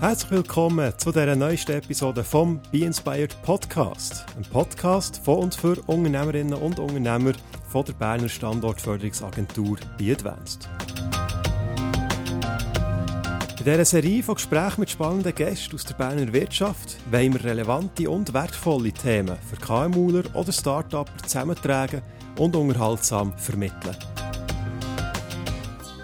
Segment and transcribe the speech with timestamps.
[0.00, 4.26] Herzlich willkommen zu dieser neuesten Episode vom Be Inspired Podcast.
[4.36, 7.32] Ein Podcast von und für Unternehmerinnen und Unternehmer
[7.68, 10.68] von der Berner Standortförderungsagentur Be Advanced.
[13.58, 18.08] In dieser Serie von Gesprächen mit spannenden Gästen aus der Berner Wirtschaft wollen wir relevante
[18.08, 22.02] und wertvolle Themen für KMUler oder Start-Upper zusammentragen
[22.38, 23.96] und unterhaltsam vermitteln.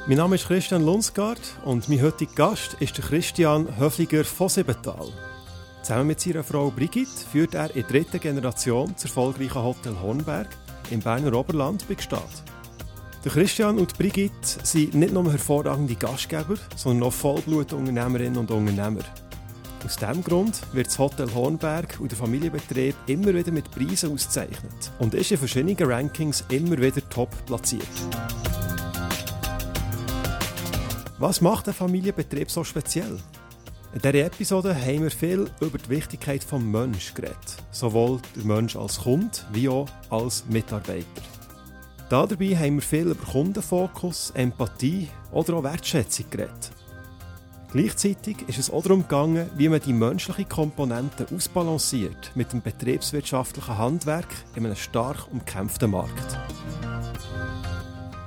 [0.07, 5.09] Mein Name ist Christian Lunsgaard und mein heutiger Gast ist Christian Höfliger von Siebental.
[5.81, 10.49] Zusammen mit seiner Frau Brigitte führt er in dritter Generation das erfolgreiche Hotel Hornberg
[10.91, 12.21] im Berner Oberland bei Gstaad.
[13.25, 19.05] Der Christian und Brigitte sind nicht nur hervorragende Gastgeber, sondern auch Vollblutunternehmerinnen und Unternehmer.
[19.87, 24.93] Aus diesem Grund wird das Hotel Hornberg und der Familienbetrieb immer wieder mit Preisen ausgezeichnet
[24.99, 27.89] und ist in verschiedenen Rankings immer wieder top platziert.
[31.25, 33.17] Was macht ein Familienbetrieb so speziell?
[33.95, 37.57] In dieser Episode haben wir viel über die Wichtigkeit des Menschen geredet.
[37.71, 41.07] Sowohl der Mensch als Kunde wie auch als Mitarbeiter.
[42.11, 46.71] Dabei haben wir viel über Kundenfokus, Empathie oder auch Wertschätzung geredet.
[47.73, 53.79] Gleichzeitig ist es auch darum gegangen, wie man die menschliche Komponente ausbalanciert mit dem betriebswirtschaftlichen
[53.79, 56.39] Handwerk in einem stark umkämpften Markt.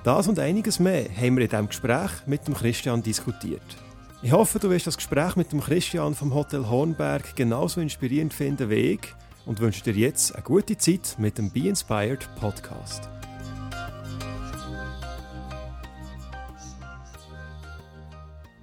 [0.08, 3.76] Das und einiges mehr haben wir in diesem Gespräch mit dem Christian diskutiert.
[4.22, 8.70] Ich hoffe, du wirst das Gespräch mit dem Christian vom Hotel Hornberg genauso inspirierend finden
[8.70, 9.02] wie ich
[9.46, 13.10] und wünsche dir jetzt eine gute Zeit mit dem Be Inspired Podcast.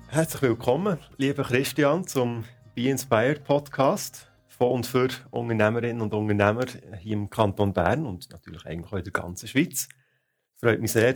[0.08, 6.64] Herzlich willkommen, lieber Christian, zum Be Inspired Podcast von und für Unternehmerinnen und Unternehmer
[7.00, 9.90] hier im Kanton Bern und natürlich eigentlich auch in der ganzen Schweiz
[10.64, 11.14] freut mich sehr,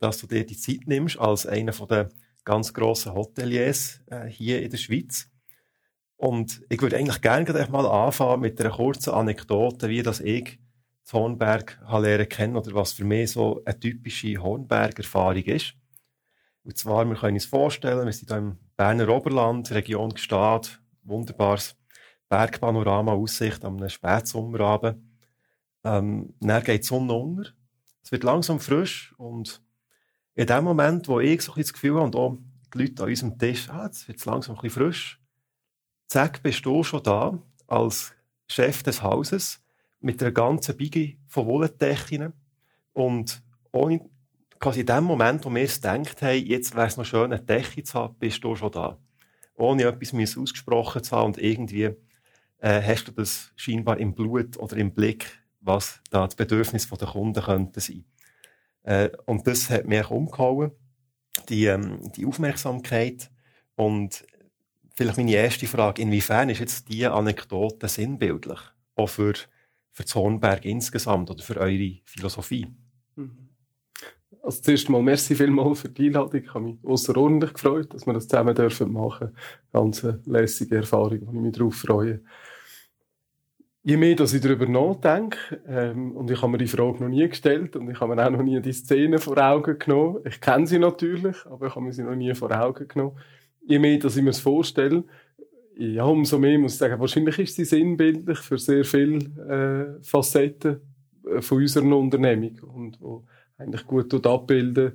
[0.00, 2.08] dass du dir die Zeit nimmst als einer der
[2.44, 5.30] ganz grossen Hoteliers äh, hier in der Schweiz.
[6.16, 10.58] Und ich würde eigentlich gerne mal anfangen mit einer kurzen Anekdote, wie das ich
[11.04, 15.74] das Hornberg lernen kennen oder was für mich so eine typische Hornberg-Erfahrung ist.
[16.64, 21.76] Und zwar, wir können uns vorstellen, wir sind hier im Berner Oberland, Region Gstaad, wunderbares
[22.28, 25.00] Bergpanorama, Aussicht am Spätsommerabend.
[25.84, 27.57] Ähm, dann geht die Sonne unter
[28.08, 29.60] es wird langsam frisch und
[30.34, 32.38] in dem Moment, wo ich so ein das Gefühl habe, und auch
[32.72, 35.20] die Leute an unserem Tisch, ah, jetzt wird es langsam ein bisschen frisch,
[36.06, 38.14] zack, bist du schon da, als
[38.46, 39.62] Chef des Hauses,
[40.00, 42.32] mit einer ganzen Biggie von Wollendecken
[42.94, 43.42] und
[43.72, 44.00] ohne,
[44.58, 47.42] quasi in dem Moment, wo wir es gedacht haben, jetzt wäre es noch schön, eine
[47.42, 48.96] Decke zu haben, bist du schon da.
[49.54, 51.90] Ohne etwas ausgesprochen zu haben und irgendwie
[52.60, 57.08] äh, hast du das scheinbar im Blut oder im Blick was da das Bedürfnis der
[57.08, 58.04] Kunden könnte sein.
[58.82, 60.72] Äh, und das hat mich umgehauen,
[61.48, 63.30] die, ähm, die Aufmerksamkeit.
[63.76, 64.24] Und
[64.94, 68.58] vielleicht meine erste Frage, inwiefern ist jetzt diese Anekdote sinnbildlich?
[68.96, 69.34] Auch für,
[69.92, 72.66] für das insgesamt oder für eure Philosophie?
[73.16, 73.48] Mhm.
[74.42, 76.42] Also zuerst mal merci vielmals für die Einladung.
[76.42, 79.36] Ich habe mich außerordentlich gefreut, dass wir das zusammen dürfen machen.
[79.72, 82.20] Ganz eine lässige Erfahrung, wo ich mich darauf freue
[83.88, 87.26] je mehr dass ich darüber nachdenke, ähm, und ich habe mir die Frage noch nie
[87.26, 90.18] gestellt und ich habe mir auch noch nie die Szene vor Augen genommen.
[90.26, 93.16] Ich kenne sie natürlich, aber ich habe mir sie noch nie vor Augen genommen.
[93.62, 95.04] Je mehr dass ich mir es vorstelle,
[95.78, 100.80] ja, umso mehr muss ich sagen, wahrscheinlich ist sie sinnbildlich für sehr viele äh, Facetten
[101.26, 103.24] äh, von unserer Unternehmung und wo
[103.56, 104.92] eigentlich gut abbilden,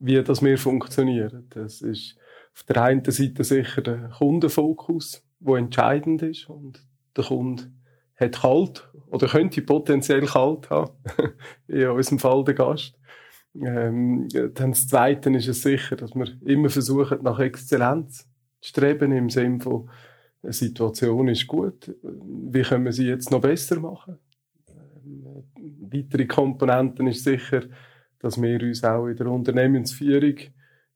[0.00, 1.34] wie das mehr funktioniert.
[1.50, 2.16] Das ist
[2.56, 6.84] auf der einen Seite sicher der Kundenfokus, der entscheidend ist und
[7.16, 7.70] der Kunde
[8.20, 10.92] hat kalt oder könnte potenziell kalt haben.
[11.66, 12.98] in unserem Fall der Gast.
[13.54, 18.28] Ähm, dann das Zweite ist es sicher, dass wir immer versuchen, nach Exzellenz
[18.60, 19.90] zu streben, im Sinne von,
[20.42, 24.18] eine Situation ist gut, wie können wir sie jetzt noch besser machen?
[24.68, 25.44] Ähm,
[25.90, 27.64] weitere Komponenten ist sicher,
[28.20, 30.36] dass wir uns auch in der Unternehmensführung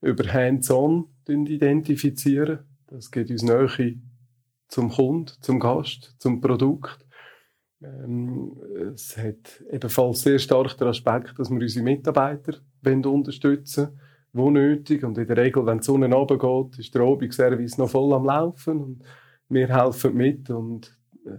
[0.00, 2.60] über Hands-on identifizieren.
[2.86, 3.68] Das geht uns näher
[4.68, 7.03] zum Kunden, zum Gast, zum Produkt.
[7.84, 8.52] Ähm,
[8.94, 12.54] es hat ebenfalls sehr stark den Aspekt, dass wir unsere Mitarbeiter
[12.84, 13.98] unterstützen
[14.34, 15.02] wo nötig.
[15.04, 18.82] Und in der Regel, wenn die Sonne runtergeht, ist der Obigservice noch voll am Laufen
[18.82, 19.04] und
[19.48, 21.30] wir helfen mit und äh,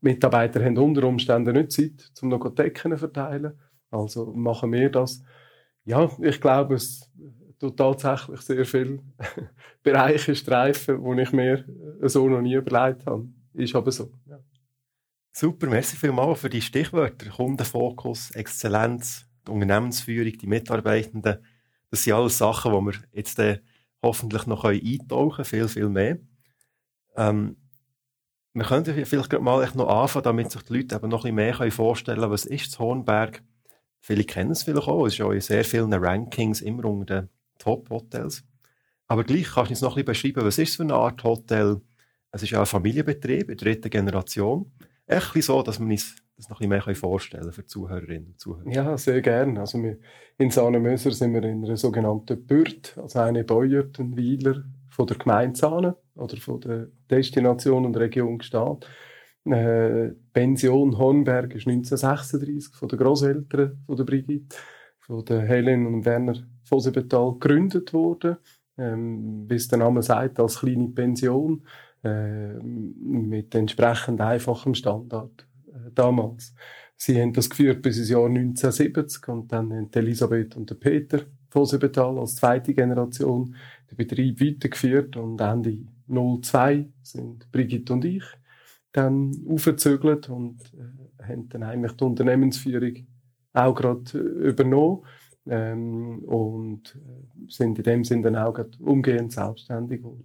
[0.00, 3.52] Mitarbeiter haben unter Umständen nicht Zeit, um noch Decken zu verteilen.
[3.90, 5.22] Also machen wir das.
[5.84, 7.08] Ja, ich glaube, es
[7.60, 8.98] tut tatsächlich sehr viele
[9.82, 11.64] Bereiche streifen, wo ich mir
[12.02, 13.28] so noch nie überlegt habe.
[13.54, 14.10] Ist aber so.
[14.26, 14.38] Ja.
[15.34, 17.30] Super, merci vielmals für die Stichwörter.
[17.30, 21.38] Kundenfokus, Exzellenz, die Unternehmensführung, die Mitarbeitenden.
[21.90, 23.60] Das sind alles Sachen, wo wir jetzt äh,
[24.02, 26.18] hoffentlich noch eintauchen können, viel, viel mehr.
[27.16, 27.56] Ähm,
[28.52, 31.72] wir könnten vielleicht mal noch anfangen, damit sich die Leute eben noch ein bisschen mehr
[31.72, 33.42] vorstellen können, was ist das Hornberg?
[34.00, 37.28] Viele kennen es vielleicht auch, es ist auch in sehr vielen Rankings immer unter den
[37.58, 38.44] Top-Hotels.
[39.06, 41.24] Aber gleich kannst du uns noch ein bisschen beschreiben, was ist es für eine Art
[41.24, 41.80] Hotel?
[42.32, 44.70] Es ist ja ein Familienbetrieb in der dritten Generation.
[45.06, 48.40] Echt so, dass man uns das noch ein bisschen mehr vorstellen kann für Zuhörerinnen und
[48.40, 48.70] Zuhörer.
[48.70, 49.60] Ja, sehr gerne.
[49.60, 49.98] Also wir,
[50.38, 53.98] in Sahnemöser sind wir in einer sogenannten Bürt, also eine Bäuert,
[54.90, 58.86] von der Gemeinde Sahne oder von der Destination und Region Gstaad.
[59.44, 64.56] Äh, Pension Hornberg ist 1936 von den Großeltern von der Brigitte,
[65.00, 68.36] von der Helen und Werner Vosebetal gegründet worden.
[68.78, 71.62] Ähm, wie es der Name sagt, als kleine Pension
[72.02, 76.54] äh, mit entsprechend einfachem Standard äh, damals.
[76.96, 81.20] Sie haben das geführt bis ins Jahr 1970 und dann haben Elisabeth und der Peter
[81.50, 83.54] Vosebetal als zweite Generation
[83.90, 85.78] den Betrieb weitergeführt und Ende
[86.08, 88.24] 02 sind Brigitte und ich
[88.92, 93.06] dann aufgezögert und äh, haben dann eigentlich die Unternehmensführung
[93.52, 95.02] auch gerade äh, übernommen
[95.46, 100.24] ähm, und äh, sind in dem Sinne dann auch umgehend selbstständig geworden.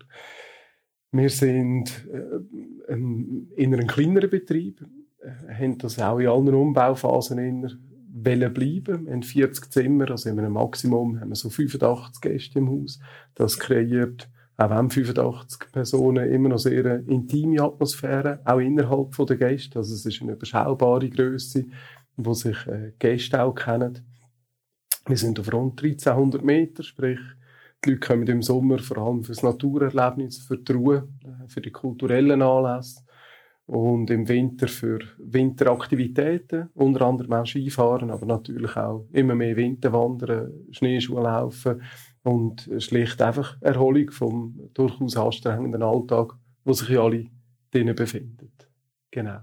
[1.11, 4.85] Wir sind äh, in einem kleineren Betrieb,
[5.19, 7.71] äh, haben das auch in allen Umbauphasen inner
[8.13, 9.05] wollen.
[9.05, 12.99] Wir haben 40 Zimmer, also in einem Maximum haben wir so 85 Gäste im Haus.
[13.35, 19.37] Das kreiert auch wenn 85 Personen immer noch sehr eine intime Atmosphäre, auch innerhalb der
[19.37, 19.77] Gäste.
[19.77, 21.65] Also es ist eine überschaubare Größe,
[22.15, 23.99] wo sich äh, Gäste auch kennen.
[25.05, 27.19] Wir sind auf rund 1300 Meter, sprich,
[27.87, 31.71] die Leute kommen im Sommer vor allem fürs Naturerlebnis, für die Ruhe, äh, für die
[31.71, 33.01] kulturellen Anlässe
[33.65, 40.51] und im Winter für Winteraktivitäten, unter anderem auch Skifahren, aber natürlich auch immer mehr Winterwandern,
[40.71, 41.81] Schneeschuhlaufen
[42.23, 47.25] und schlicht einfach Erholung vom durchaus anstrengenden Alltag, wo sich alle
[47.71, 48.51] drinnen befinden.
[49.11, 49.39] Genau.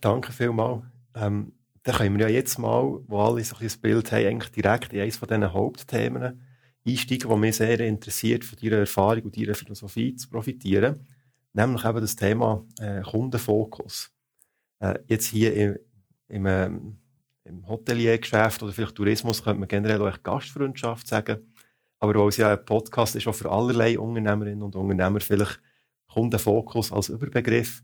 [0.00, 0.84] Danke vielmals.
[1.14, 1.52] Ähm,
[1.82, 5.00] dann können wir ja jetzt mal, wo alle so ein Bild haben, eigentlich direkt in
[5.00, 6.40] eines von diesen Hauptthemen
[6.86, 11.06] einsteigen, die mich sehr interessiert, von deiner Erfahrung und deiner Philosophie zu profitieren.
[11.52, 14.12] Nämlich eben das Thema äh, Kundenfokus.
[14.78, 15.78] Äh, jetzt hier im,
[16.28, 16.96] im, ähm,
[17.44, 21.52] im Hoteliergeschäft oder vielleicht Tourismus könnte man generell auch Gastfreundschaft sagen.
[21.98, 25.60] Aber weil es ja ein Podcast ist, auch für allerlei Unternehmerinnen und Unternehmer vielleicht
[26.06, 27.82] Kundenfokus als Überbegriff.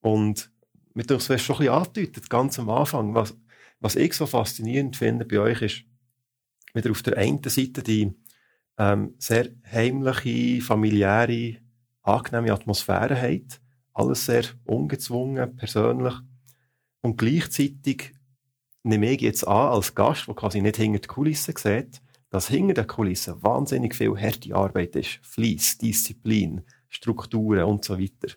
[0.00, 0.50] Und
[0.94, 3.14] mit uns hast schon ein bisschen angedeutet, ganz am Anfang.
[3.14, 3.36] Was,
[3.80, 5.84] was ich so faszinierend finde bei euch ist,
[6.74, 8.12] wieder auf der einen Seite die
[8.78, 11.56] ähm, sehr heimliche, familiäre,
[12.02, 13.60] angenehme Atmosphäre hat.
[13.92, 16.14] Alles sehr ungezwungen, persönlich.
[17.02, 18.14] Und gleichzeitig
[18.82, 22.74] nehme ich jetzt an, als Gast, der quasi nicht hinter die Kulissen sieht, dass hinter
[22.74, 25.20] den Kulissen wahnsinnig viel harte Arbeit ist.
[25.22, 28.34] Fleiss, Disziplin, Strukturen und so weiter.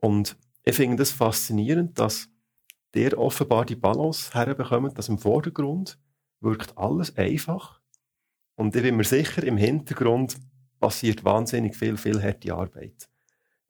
[0.00, 2.28] Und ich finde das faszinierend, dass
[2.94, 5.98] der offenbar die Balance herbekommt, dass im Vordergrund
[6.40, 7.80] wirkt alles einfach.
[8.56, 10.36] Und ich bin mir sicher, im Hintergrund
[10.80, 13.08] passiert wahnsinnig viel, viel harte Arbeit.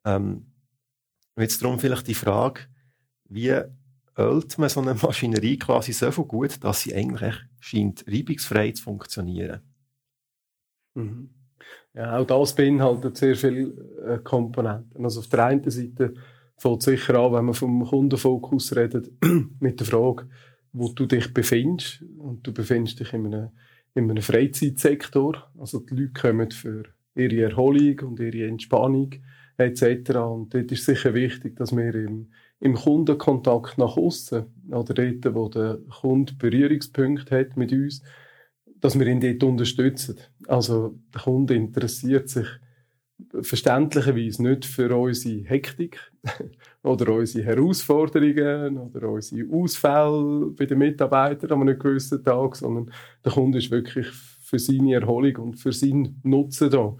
[0.05, 0.51] Ähm,
[1.37, 2.61] jetzt darum vielleicht die Frage,
[3.25, 3.61] wie
[4.17, 8.83] ölt man so eine Maschinerie quasi so viel gut, dass sie eigentlich scheint reibungsfrei zu
[8.83, 9.61] funktionieren.
[10.95, 11.29] Mhm.
[11.93, 13.69] Ja, auch das beinhaltet sehr viele
[14.05, 15.03] äh, Komponenten.
[15.03, 16.13] Also auf der einen Seite
[16.57, 19.11] fängt sicher an, wenn man vom Kundenfokus redet,
[19.59, 20.29] mit der Frage,
[20.73, 22.03] wo du dich befindest.
[22.17, 23.49] Und du befindest dich in einem,
[23.95, 25.51] in einem Freizeitsektor.
[25.57, 26.83] Also die Leute kommen für
[27.15, 29.15] ihre Erholung und ihre Entspannung
[29.57, 30.11] etc.
[30.15, 35.49] Und dort ist sicher wichtig, dass wir im, im Kundenkontakt nach außen oder dort, wo
[35.49, 38.01] der Kunde Berührungspunkte hat mit uns,
[38.79, 40.17] dass wir ihn dort unterstützen.
[40.47, 42.47] Also der Kunde interessiert sich
[43.41, 45.99] verständlicherweise nicht für unsere Hektik
[46.83, 52.91] oder unsere Herausforderungen oder unsere Ausfälle bei den Mitarbeitern an einem gewissen Tag, sondern
[53.23, 56.95] der Kunde ist wirklich für seine Erholung und für seinen Nutzen da.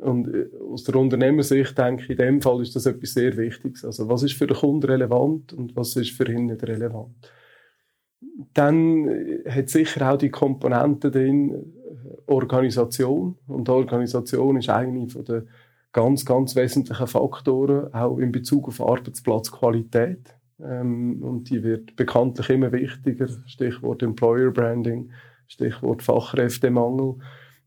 [0.00, 3.84] Und äh, aus der Unternehmersicht denke ich, in dem Fall ist das etwas sehr Wichtiges.
[3.84, 7.14] Also was ist für den Kunden relevant und was ist für ihn nicht relevant.
[8.52, 11.72] Dann äh, hat sicher auch die Komponente drin
[12.26, 13.36] Organisation.
[13.46, 15.48] Und Organisation ist eigentlich von den
[15.92, 20.34] ganz, ganz wesentlichen Faktoren, auch in Bezug auf Arbeitsplatzqualität.
[20.60, 23.28] Ähm, und die wird bekanntlich immer wichtiger.
[23.46, 25.10] Stichwort Employer Branding,
[25.48, 27.16] Stichwort Fachkräftemangel.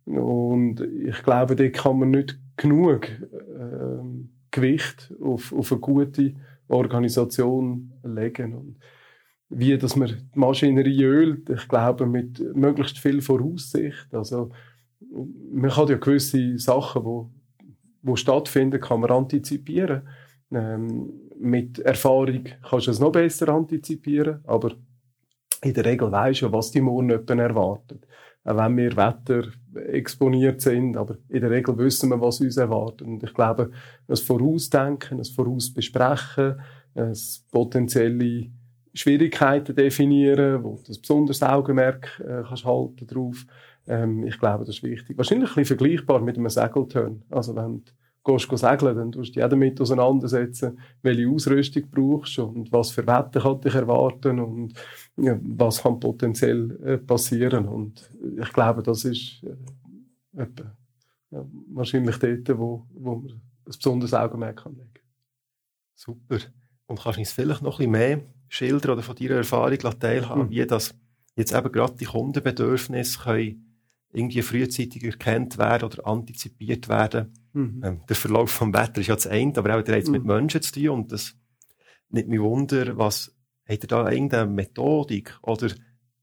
[0.05, 4.03] Und ich glaube, da kann man nicht genug äh,
[4.51, 6.33] Gewicht auf, auf eine gute
[6.67, 8.53] Organisation legen.
[8.53, 8.77] Und
[9.49, 14.13] wie dass man die Maschinerie ölt, ich glaube, mit möglichst viel Voraussicht.
[14.13, 14.51] Also,
[15.51, 17.31] man kann ja gewisse Sachen, wo,
[18.01, 20.01] wo stattfinden, kann man antizipieren.
[20.51, 24.75] Ähm, mit Erfahrung kannst du es noch besser antizipieren, aber
[25.61, 28.05] in der Regel weisst du, was die morgen erwartet.
[28.43, 29.47] Auch wenn wir Wetter
[29.87, 33.07] exponiert sind, aber in der Regel wissen wir, was uns erwartet.
[33.07, 33.71] Und ich glaube,
[34.07, 36.59] das Vorausdenken, das Vorausbesprechen,
[36.93, 38.51] das potenzielle
[38.95, 43.45] Schwierigkeiten definieren, wo du das besonderes Augenmerk äh, kannst halten drauf.
[43.87, 45.17] Ähm, ich glaube, das ist wichtig.
[45.17, 47.23] Wahrscheinlich ein bisschen vergleichbar mit einem Segelturn.
[47.29, 47.91] Also wenn du
[48.25, 53.05] gehst segeln, dann tust du dich damit auseinandersetzen, welche Ausrüstung brauchst du und was für
[53.05, 54.73] Wetter kann dich erwarten und
[55.17, 57.67] ja, was kann potenziell äh, passieren.
[57.67, 58.09] Und
[58.39, 60.75] ich glaube, das ist äh, etwa,
[61.31, 64.89] ja, wahrscheinlich dort, wo, wo man ein besonderes Augenmerk kann legen
[65.93, 66.39] Super.
[66.87, 70.43] Und kannst du uns vielleicht noch ein bisschen mehr schildern oder von deiner Erfahrung teilhaben,
[70.43, 70.49] mhm.
[70.49, 70.93] wie das
[71.35, 73.61] jetzt eben gerade die Kundenbedürfnisse können
[74.15, 77.33] irgendwie frühzeitig erkannt werden oder antizipiert werden.
[77.53, 77.81] Mhm.
[77.83, 80.11] Ähm, der Verlauf vom Wetter ist ja das eine, aber auch der hat mhm.
[80.11, 81.35] mit Menschen zu tun und das
[82.09, 83.35] nicht mich Wunder, was
[83.67, 85.69] hat er da irgendeine Methodik oder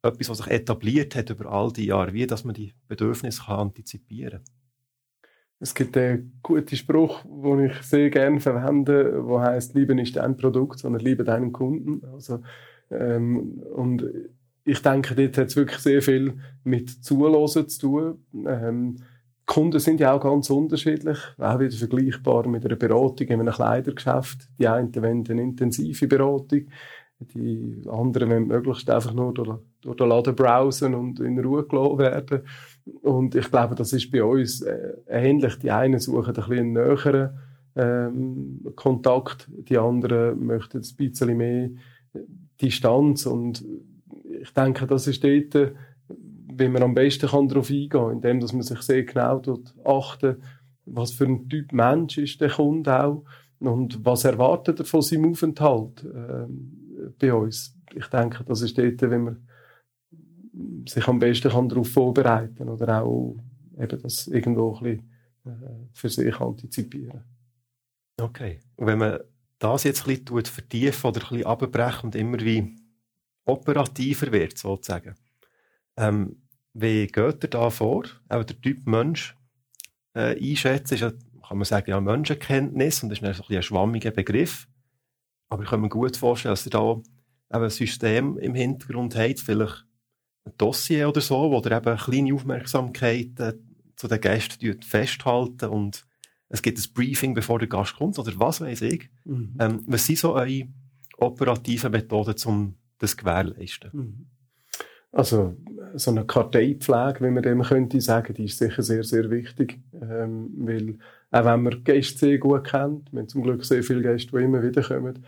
[0.03, 3.61] etwas, was sich etabliert hat über all die Jahre, wie dass man die Bedürfnisse kann
[3.61, 4.62] antizipieren kann?
[5.63, 10.37] Es gibt einen guten Spruch, den ich sehr gerne verwende, der heißt: Liebe nicht dein
[10.37, 12.03] Produkt, sondern liebe deinen Kunden.
[12.13, 12.41] Also,
[12.91, 14.05] ähm, und
[14.65, 18.25] ich denke, dort hat es wirklich sehr viel mit Zuhören zu tun.
[18.45, 18.97] Ähm,
[19.47, 24.49] Kunden sind ja auch ganz unterschiedlich, auch wieder vergleichbar mit einer Beratung in einem Kleidergeschäft.
[24.59, 26.67] Die einen wollen eine intensive Beratung,
[27.21, 31.99] die anderen wollen möglichst einfach nur durch, durch den Laden browsen und in Ruhe gelassen
[31.99, 32.43] werden.
[33.03, 35.59] Und ich glaube, das ist bei uns äh, ähnlich.
[35.59, 37.39] Die einen suchen ein bisschen einen näheren
[37.77, 41.71] ähm, Kontakt, die anderen möchten ein bisschen mehr
[42.61, 43.27] Distanz.
[43.27, 43.65] Und
[44.41, 45.73] ich denke, das ist dort,
[46.09, 50.37] wie man am besten darauf eingehen kann, indem dass man sich sehr genau dort achten,
[50.85, 53.25] was für ein Typ Mensch ist der Kunde auch
[53.61, 57.77] und was erwartet er von seinem Aufenthalt ähm, bei uns.
[57.95, 59.49] Ich denke, das ist dort, wenn man
[60.89, 63.37] sich am besten kann darauf vorbereiten oder auch
[63.79, 65.11] eben das irgendwo ein bisschen
[65.47, 67.25] äh, für sich antizipieren.
[68.21, 68.61] Okay.
[68.77, 69.21] Und wenn man
[69.59, 72.77] das jetzt ein bisschen vertiefen oder ein bisschen abbrechen und immer wie
[73.45, 75.15] operativer wird, sozusagen,
[75.97, 76.43] ähm,
[76.75, 78.05] wie geht er da vor?
[78.29, 79.37] Auch der Typ Mensch
[80.15, 81.13] äh, einschätzen, ist ja,
[81.47, 84.69] kann man sagen, ja, Menschenkenntnis und das ist ein, ein schwammiger Begriff.
[85.49, 87.03] Aber ich kann mir gut vorstellen, dass er da
[87.51, 89.87] ein System im Hintergrund hat, vielleicht
[90.59, 93.55] Dossier oder so, wo er eben kleine Aufmerksamkeiten
[93.97, 96.05] zu den Gästen festhalten und
[96.49, 99.09] es gibt ein Briefing, bevor der Gast kommt oder was weiß ich.
[99.25, 99.55] Mhm.
[99.59, 100.65] Ähm, was sind so eure
[101.17, 103.91] operativen Methoden, um das zu gewährleisten?
[103.93, 104.27] Mhm.
[105.13, 105.57] Also
[105.95, 110.51] so eine Karteipflege, wie man dem könnte sagen, die ist sicher sehr, sehr wichtig, ähm,
[110.57, 110.99] weil
[111.31, 114.45] auch wenn man Gäste sehr gut kennt, wir haben zum Glück sehr viele Gäste, die
[114.45, 115.25] immer wieder kommen,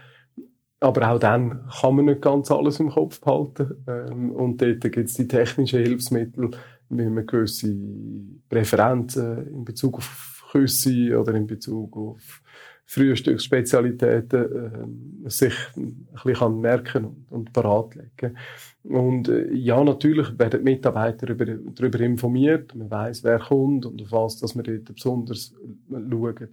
[0.84, 3.82] aber auch dann kann man nicht ganz alles im Kopf behalten.
[3.88, 6.50] Ähm, und dort gibt es die technischen Hilfsmittel,
[6.90, 7.74] wie man gewisse
[8.50, 12.42] Präferenzen in Bezug auf Küsse oder in Bezug auf
[12.86, 17.96] Frühstücksspezialitäten äh, sich ein bisschen merken und, und parat
[18.82, 22.74] Und äh, ja, natürlich werden die Mitarbeiter über, darüber informiert.
[22.74, 25.54] Man weiß, wer kommt und auf was dass wir dort besonders
[25.90, 26.48] schauen.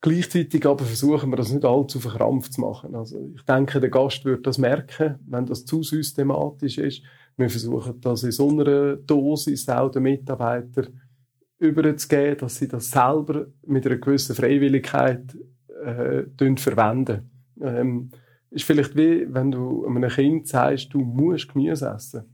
[0.00, 2.94] Gleichzeitig aber versuchen wir das nicht allzu verkrampft zu machen.
[2.94, 7.02] Also ich denke, der Gast wird das merken, wenn das zu systematisch ist.
[7.36, 11.00] Wir versuchen das in so einer Dosis auch den Mitarbeitern
[11.58, 15.36] überzugeben, dass sie das selber mit einer gewissen Freiwilligkeit
[15.84, 16.24] äh,
[16.56, 17.30] verwenden.
[17.60, 18.10] Ähm,
[18.50, 22.24] ist vielleicht wie, wenn du einem Kind sagst, du musst Gemüse essen.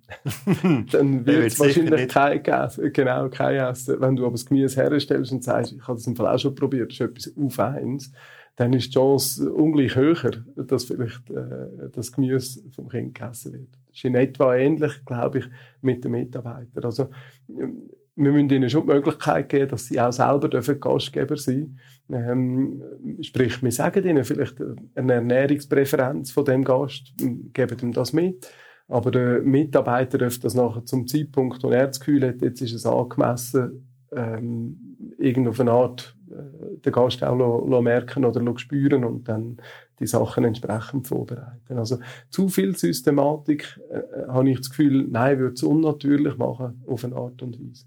[0.93, 4.01] dann wird es wahrscheinlich kein Essen, genau, kein Essen.
[4.01, 6.55] Wenn du aber das Gemüse herstellst und sagst, ich habe das im Fall auch schon
[6.55, 8.13] probiert, das ist etwas auf eins,
[8.57, 13.69] dann ist die Chance ungleich höher, dass vielleicht äh, das Gemüse vom Kind gegessen wird.
[13.89, 15.47] Das ist in etwa ähnlich, glaube ich,
[15.81, 16.85] mit den Mitarbeitern.
[16.85, 17.11] Also,
[17.49, 21.81] wir müssen ihnen schon die Möglichkeit geben, dass sie auch selber dürfen Gastgeber sein
[22.11, 22.83] ähm,
[23.23, 24.57] Sprich, wir sagen ihnen vielleicht
[24.95, 27.15] eine Ernährungspräferenz von dem Gast,
[27.53, 28.49] geben ihm das mit.
[28.89, 32.75] Aber der Mitarbeiter darf das nachher zum Zeitpunkt, wo er das Gefühl hat, jetzt ist
[32.75, 38.59] es angemessen, ähm, irgend auf eine Art äh, den Gast auch lo, lo merken oder
[38.59, 39.57] spüren und dann
[40.01, 41.79] die Sachen entsprechend vorbereiten.
[41.79, 41.99] Also
[42.31, 47.05] zu viel Systematik äh, äh, habe ich das Gefühl, nein, würde es unnatürlich machen auf
[47.05, 47.87] eine Art und Weise.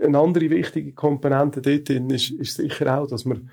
[0.00, 3.50] Eine andere wichtige Komponente dort ist, ist sicher auch, dass man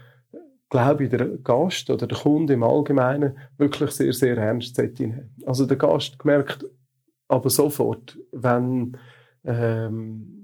[0.69, 5.31] glaube ich, der Gast oder der Kunde im Allgemeinen wirklich sehr, sehr ernst haben.
[5.45, 6.65] Also der Gast merkt
[7.27, 8.97] aber sofort, wenn
[9.45, 10.37] ähm,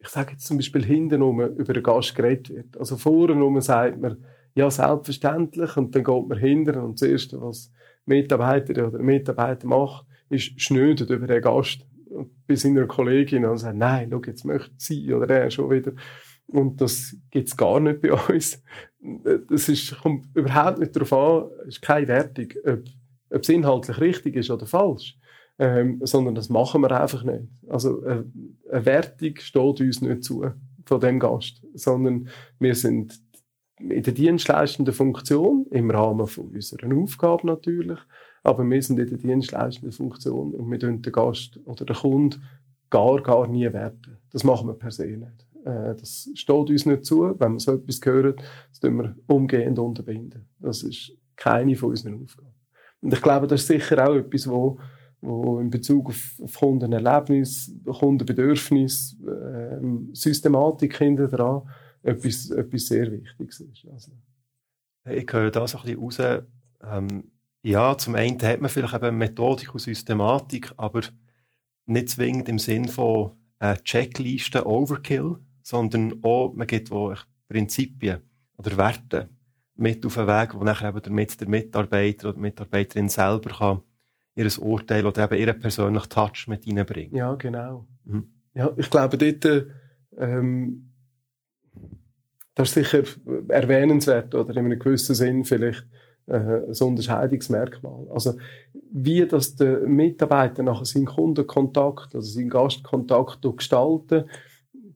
[0.00, 2.76] ich sage jetzt zum Beispiel hintenrum über den Gast geredet wird.
[2.78, 7.70] Also vorne sagt man, ja, selbstverständlich, und dann geht man hinten und das Erste, was
[8.06, 11.86] Mitarbeiter oder Mitarbeiter macht, ist schnödet über den Gast
[12.46, 15.92] bei seiner Kollegin und sagt, nein, schau, jetzt möchte sie oder er schon wieder.
[16.46, 18.62] Und das gibt's gar nicht bei uns.
[19.48, 22.84] Das ist, kommt überhaupt nicht darauf an, es ist keine Wertung, ob,
[23.30, 25.16] ob es inhaltlich richtig ist oder falsch.
[25.58, 27.44] Ähm, sondern das machen wir einfach nicht.
[27.68, 28.24] Also äh,
[28.70, 30.50] eine Wertung steht uns nicht zu
[30.86, 33.20] von dem Gast, sondern wir sind
[33.78, 37.98] in der dienstleistenden Funktion im Rahmen von unserer Aufgabe natürlich,
[38.42, 42.42] aber wir sind in der dienstleistenden Funktion und wir tun den Gast oder den Kunden
[42.88, 44.18] gar, gar nie werten.
[44.32, 45.46] Das machen wir per se nicht.
[45.64, 47.34] Äh, das steht uns nicht zu.
[47.38, 48.34] Wenn wir so etwas hören,
[48.70, 50.46] das tun wir umgehend unterbinden.
[50.58, 52.54] Das ist keine von unseren Aufgaben.
[53.00, 54.78] Und ich glaube, das ist sicher auch etwas, wo,
[55.20, 59.80] wo in Bezug auf, auf Kundenerlebnis, Kundenbedürfnis, äh,
[60.12, 61.62] Systematik hinter dran
[62.02, 63.86] etwas, etwas sehr Wichtiges ist.
[63.90, 64.12] Also.
[65.04, 66.44] Ich höre da so ein bisschen raus,
[66.82, 67.24] ähm,
[67.62, 71.02] ja, zum einen hat man vielleicht eben Methodik und Systematik, aber
[71.86, 77.14] nicht zwingend im Sinn von äh, Checklisten Overkill, sondern auch, man gibt wo
[77.48, 78.20] Prinzipien
[78.56, 79.28] oder Werte
[79.74, 83.82] mit auf den Weg, wo nachher eben damit der Mitarbeiter oder die Mitarbeiterin selber kann
[84.34, 87.14] ihr Urteil oder eben ihren persönlichen Touch mit reinbringen.
[87.14, 87.86] Ja, genau.
[88.04, 88.30] Mhm.
[88.54, 89.66] Ja, ich glaube, dort,
[90.16, 90.92] ähm,
[92.54, 93.02] das ist sicher
[93.48, 95.86] erwähnenswert oder in einem gewissen Sinn vielleicht
[96.30, 98.06] äh, ein Unterscheidungsmerkmal.
[98.10, 98.34] Also,
[98.92, 104.24] wie das der Mitarbeiter nachher seinen Kundenkontakt, also seinen Gastkontakt gestalten,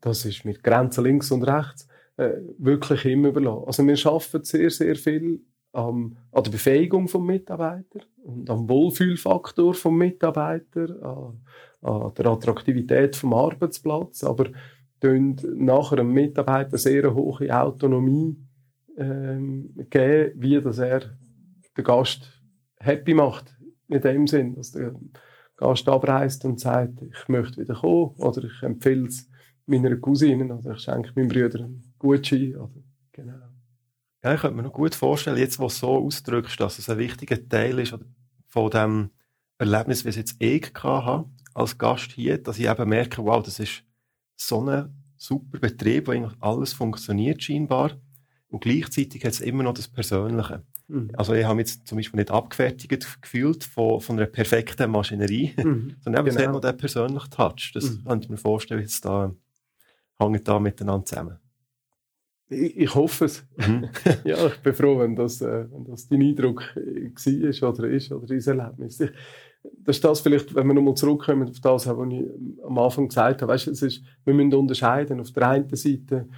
[0.01, 3.67] das ist mit Grenzen links und rechts äh, wirklich immer überlassen.
[3.67, 5.41] Also wir schaffen sehr, sehr viel
[5.75, 11.41] ähm, an der Befähigung vom Mitarbeiter und am Wohlfühlfaktor vom Mitarbeiter, an,
[11.83, 14.47] an der Attraktivität vom Arbeitsplatz, aber
[15.03, 18.37] nachher einem Mitarbeiter sehr hohe Autonomie
[18.97, 21.03] ähm, geben, wie dass er
[21.77, 22.43] den Gast
[22.77, 23.55] happy macht.
[23.89, 24.95] In dem Sinn, dass der
[25.57, 29.29] Gast abreist und sagt, ich möchte wieder kommen oder ich empfehle es
[29.67, 32.57] meiner Cousine oder ich schenke meinem Bruder einen Gutschein.
[32.57, 32.83] Oder,
[33.13, 33.39] genau.
[34.23, 36.99] Ja, ich könnte mir noch gut vorstellen, jetzt, wo du so ausdrückst, dass es ein
[36.99, 37.97] wichtiger Teil ist
[38.47, 39.11] von dem
[39.59, 43.61] Erlebnis, wie es jetzt ich hatte, als Gast hier, dass ich eben merke, wow, das
[43.61, 43.85] ist
[44.37, 47.93] so ein super Betrieb, wo eigentlich alles funktioniert scheinbar.
[48.49, 50.65] Und gleichzeitig hat es immer noch das Persönliche.
[50.89, 51.11] Mhm.
[51.15, 55.55] Also ich habe mich jetzt zum Beispiel nicht abgefertigt gefühlt von, von einer perfekten Maschinerie,
[55.57, 55.97] mhm.
[56.01, 56.53] sondern eben genau.
[56.53, 57.73] noch der persönliche Touch.
[57.75, 58.05] Das mhm.
[58.05, 59.35] könnte ich mir vorstellen, jetzt da
[60.19, 61.39] hängt da miteinander zusammen.
[62.49, 63.47] Ich, ich hoffe es.
[63.57, 63.89] Mhm.
[64.25, 68.27] ja, ich bin froh, wenn das, äh, wenn das dein Eindruck war oder ist oder
[68.27, 69.01] dein Erlebnis.
[69.01, 69.11] Ich,
[69.79, 72.25] das ist das vielleicht, wenn wir nochmal zurückkommen auf das, was ich
[72.63, 73.53] am Anfang gesagt habe.
[73.53, 75.21] Weißt, es ist, wir müssen unterscheiden.
[75.21, 76.29] Auf der einen Seite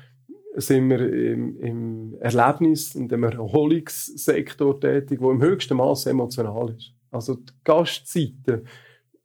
[0.57, 6.93] sind wir im, im Erlebnis, in dem Erholungssektor tätig, wo im höchsten Maße emotional ist.
[7.11, 8.65] Also die Gastseite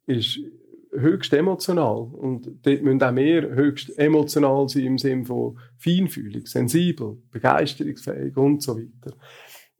[0.06, 0.38] ist
[0.92, 7.16] höchst emotional und dort müssen auch wir höchst emotional sein im Sinne von feinfühlig, sensibel,
[7.30, 9.16] begeisterungsfähig und so weiter.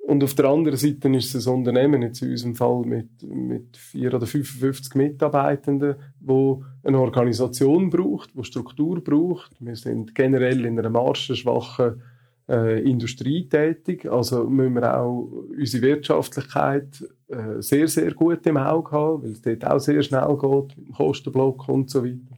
[0.05, 3.77] Und auf der anderen Seite ist es ein Unternehmen, jetzt in unserem Fall mit, mit
[3.77, 9.53] vier oder 55 Mitarbeitenden, wo eine Organisation braucht, wo Struktur braucht.
[9.61, 12.03] Wir sind generell in einer marschenschwachen
[12.49, 18.91] äh, Industrie tätig, also müssen wir auch unsere Wirtschaftlichkeit äh, sehr, sehr gut im Auge
[18.91, 22.37] haben, weil es dort auch sehr schnell geht, mit dem Kostenblock und so weiter.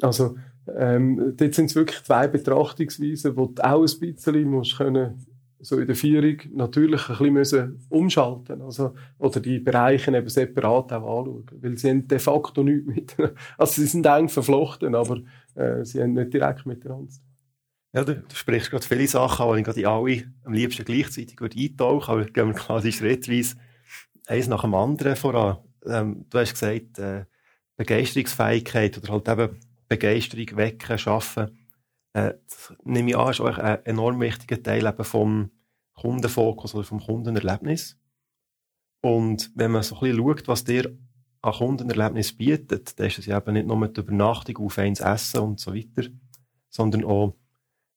[0.00, 0.36] Also
[0.72, 5.26] ähm, dort sind es wirklich zwei Betrachtungsweisen, wo du auch ein bisschen musst können
[5.64, 10.92] so in der Führung natürlich ein bisschen müssen umschalten also oder die Bereiche eben separat
[10.92, 13.16] auch anschauen, weil sie haben de facto nichts mit,
[13.58, 15.20] also sie sind eng verflochten, aber
[15.54, 17.28] äh, sie haben nicht direkt miteinander zu tun.
[17.94, 21.58] Ja, du, du sprichst gerade viele Sachen die ich gerade alle am liebsten gleichzeitig würde
[21.58, 23.56] eintauchen aber gehen wir quasi schrittweise
[24.26, 25.58] eins nach dem anderen voran.
[25.86, 27.24] Ähm, du hast gesagt, äh,
[27.76, 31.58] Begeisterungsfähigkeit oder halt eben Begeisterung wecken, schaffen,
[32.14, 32.34] äh,
[32.84, 35.50] nehme ich an, ist auch ein enorm wichtiger Teil eben vom
[35.94, 37.98] Kundenfokus oder vom Kundenerlebnis.
[39.00, 40.96] Und wenn man so ein bisschen schaut, was dir
[41.42, 45.40] an Kundenerlebnis bietet, dann ist es ja eben nicht nur mit Übernachtung auf eins Essen
[45.40, 46.08] und so weiter,
[46.70, 47.36] sondern auch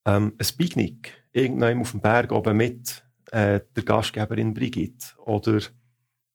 [0.06, 5.62] ähm, ein Picknick irgendwann auf dem Berg oben mit äh, der Gastgeberin Brigitte oder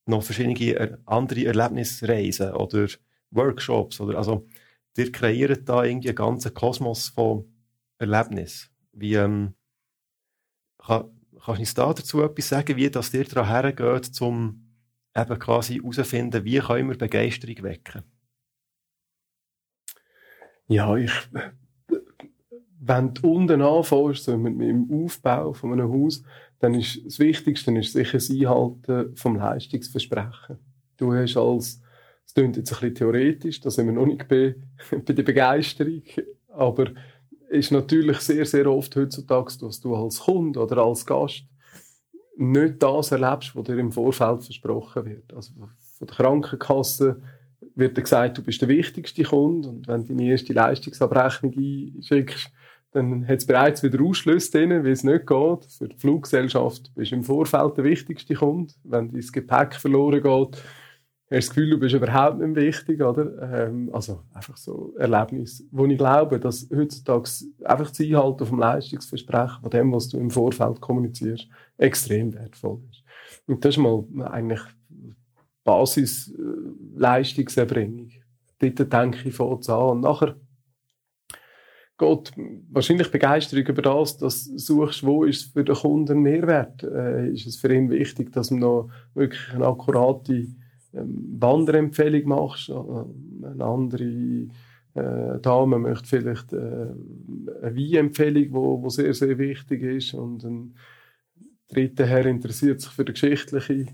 [0.06, 2.88] noch verschiedene andere Erlebnisreisen oder
[3.30, 4.46] Workshops oder also
[4.96, 7.44] ihr kreiert da irgendwie einen ganzen Kosmos von
[7.98, 8.70] Erlebnis.
[8.92, 9.54] Wie, ähm,
[10.78, 11.10] kann,
[11.44, 14.62] kannst du uns da dazu etwas sagen, wie das dir daran hergeht, um
[15.14, 18.02] eben quasi herauszufinden, wie können wir Begeisterung wecken?
[20.68, 21.12] Ja, ich,
[22.80, 26.22] wenn du unten anfängst, so mit, mit dem Aufbau von einem Haus,
[26.60, 30.58] dann ist das Wichtigste ist sicher das Einhalten vom Leistungsversprechen.
[30.96, 31.82] Du hast als,
[32.24, 34.54] es klingt jetzt ein bisschen theoretisch, da sind wir noch nicht bei,
[34.90, 36.02] bei der Begeisterung,
[36.48, 36.92] aber
[37.52, 41.44] ist natürlich sehr, sehr oft heutzutage, dass du als Kunde oder als Gast
[42.36, 45.32] nicht das erlebst, was dir im Vorfeld versprochen wird.
[45.34, 47.20] Also von der Krankenkasse
[47.74, 52.50] wird dir gesagt, du bist der wichtigste Kunde und wenn du deine erste Leistungsabrechnung einschickst,
[52.92, 55.64] dann hat es bereits wieder Ausschlüsse drin, wie es nicht geht.
[55.78, 58.72] Für die Fluggesellschaft bist du im Vorfeld der wichtigste Kunde.
[58.84, 60.62] Wenn dein Gepäck verloren geht,
[61.36, 63.66] hast das Gefühl, du bist überhaupt nicht wichtig, oder?
[63.66, 67.28] Ähm, also einfach so Erlebnis, wo ich glaube, dass heutzutage
[67.64, 73.02] einfach das Einhalten vom Leistungsversprechen, von dem, was du im Vorfeld kommunizierst, extrem wertvoll ist.
[73.46, 74.60] Und das ist mal eigentlich
[75.64, 78.10] Basisleistungserbringung.
[78.58, 79.90] Dort denke ich von an.
[79.90, 80.36] Und nachher
[81.98, 82.32] geht
[82.70, 86.82] wahrscheinlich Begeisterung über das, dass du suchst, wo ist für den Kunden Mehrwert?
[86.82, 90.48] Äh, ist es für ihn wichtig, dass man noch wirklich eine akkurate
[90.92, 92.68] Wanderempfehlung machst?
[92.68, 94.04] Äh, eine andere
[94.94, 100.74] äh, Dame möchte vielleicht äh, eine Weinempfehlung, wo, wo sehr, sehr wichtig ist und ein
[101.68, 103.90] dritter Herr interessiert sich für den geschichtlichen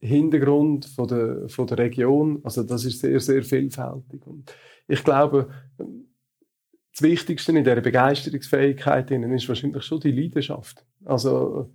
[0.00, 2.40] Hintergrund von der, von der Region.
[2.44, 4.24] Also das ist sehr, sehr vielfältig.
[4.26, 4.54] Und
[4.86, 10.84] ich glaube, das Wichtigste in dieser Begeisterungsfähigkeit ist wahrscheinlich schon die Leidenschaft.
[11.04, 11.70] Also,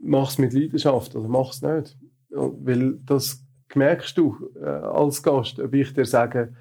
[0.00, 1.96] mach's mit Leidenschaft oder mach's nicht.
[2.30, 3.43] Weil das
[3.76, 6.54] merkst du äh, als Gast, ob ich dir sage,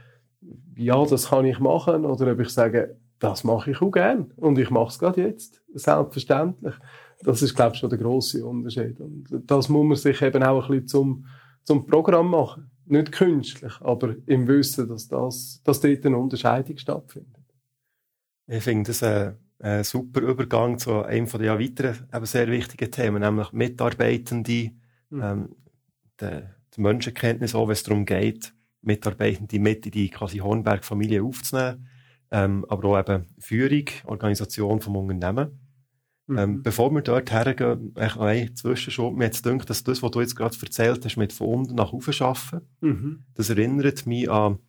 [0.76, 4.60] ja, das kann ich machen, oder ob ich sage, das mache ich auch gern und
[4.60, 5.62] ich mache es gerade jetzt.
[5.74, 6.76] Selbstverständlich.
[7.22, 9.00] Das ist, glaube ich, schon der grosse Unterschied.
[9.00, 11.26] Und das muss man sich eben auch ein bisschen zum,
[11.64, 12.70] zum Programm machen.
[12.86, 17.40] Nicht künstlich, aber im Wissen, dass, das, dass dort eine Unterscheidung stattfindet.
[18.48, 22.92] Ich finde das ein, ein, super Übergang zu einem von den weiteren eben sehr wichtigen
[22.92, 24.72] Themen, nämlich Mitarbeitende,
[25.10, 25.22] mhm.
[25.24, 25.56] ähm,
[26.20, 26.42] die,
[26.76, 31.88] die Menschenkenntnis, auch wenn es darum geht, Mitarbeitende mit in die quasi Hornberg-Familie aufzunehmen,
[32.32, 35.60] ähm, aber auch eben Führung, Organisation vom Unternehmen.
[36.28, 36.38] Mhm.
[36.38, 39.16] Ähm, bevor wir dort hergehen, noch ein Zwischenschub.
[39.16, 41.92] Mir jetzt gedacht, dass das, was du jetzt gerade erzählt hast, mit von unten nach
[41.92, 43.26] oben arbeiten, mhm.
[43.36, 44.60] das erinnert mich an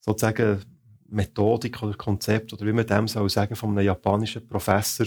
[0.00, 0.60] sozusagen
[1.08, 5.06] Methodik oder Konzept oder wie man dem soll sagen, von einem japanischen Professor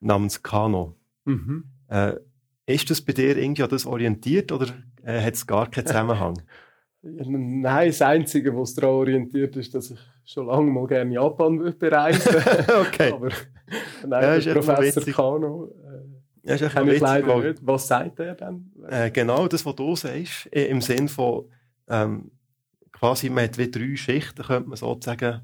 [0.00, 0.96] namens Kano.
[1.24, 1.64] Mhm.
[1.88, 2.16] Äh,
[2.74, 4.66] ist das bei dir irgendwie an das orientiert oder
[5.04, 6.42] äh, hat es gar keinen Zusammenhang?
[7.02, 11.76] Nein, das Einzige, was daran orientiert ist, dass ich schon lange mal gerne Japan würde
[11.76, 12.36] bereisen
[12.68, 13.12] Okay.
[13.12, 13.30] Aber
[14.06, 15.74] nein, ja, Professor Kano
[16.44, 17.58] äh, ja, kenne ich leider nicht.
[17.62, 18.70] Was sagt er dann?
[18.88, 21.46] Äh, genau das, was du sagst, im Sinn von
[21.88, 22.30] ähm,
[22.92, 25.40] quasi, man hat wie drei Schichten, könnte man sozusagen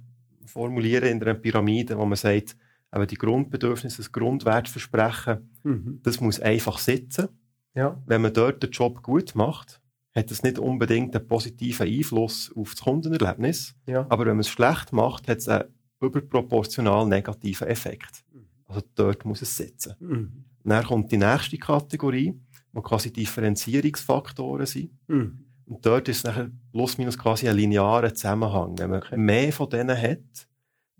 [0.46, 2.56] formulieren in einer Pyramide, wo man sagt,
[2.90, 6.00] aber die Grundbedürfnisse, das Grundwertversprechen, mhm.
[6.02, 7.28] das muss einfach sitzen.
[7.74, 8.00] Ja.
[8.06, 9.80] Wenn man dort den Job gut macht,
[10.14, 13.74] hat das nicht unbedingt einen positiven Einfluss auf das Kundenerlebnis.
[13.86, 14.06] Ja.
[14.08, 15.64] Aber wenn man es schlecht macht, hat es einen
[16.00, 18.24] überproportional negativen Effekt.
[18.32, 18.46] Mhm.
[18.66, 19.94] Also dort muss es sitzen.
[20.00, 20.44] Mhm.
[20.64, 22.38] Dann kommt die nächste Kategorie,
[22.72, 24.90] wo quasi Differenzierungsfaktoren sind.
[25.08, 25.44] Mhm.
[25.66, 28.78] Und dort ist es nachher plus minus quasi ein linearer Zusammenhang.
[28.78, 29.16] Wenn man okay.
[29.16, 30.47] mehr von denen hat,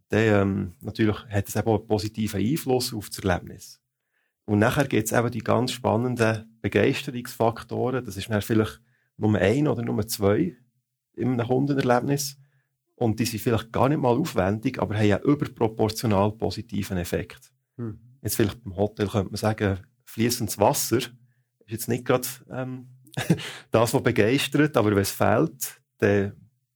[0.09, 3.81] dann ähm, natürlich hat es eben einen positiven Einfluss auf das Erlebnis.
[4.45, 8.05] Und nachher gibt es eben die ganz spannenden Begeisterungsfaktoren.
[8.05, 8.81] Das ist dann vielleicht
[9.19, 10.57] Nummer ein oder Nummer zwei
[11.15, 12.39] im Kundenerlebnis.
[12.95, 17.53] Und die sind vielleicht gar nicht mal aufwendig, aber haben einen überproportional positiven Effekt.
[17.77, 17.99] Hm.
[18.23, 21.13] Jetzt vielleicht beim Hotel könnte man sagen, fließendes Wasser ist
[21.67, 22.89] jetzt nicht gerade ähm,
[23.71, 26.33] das, was begeistert, aber wenn es fehlt, dann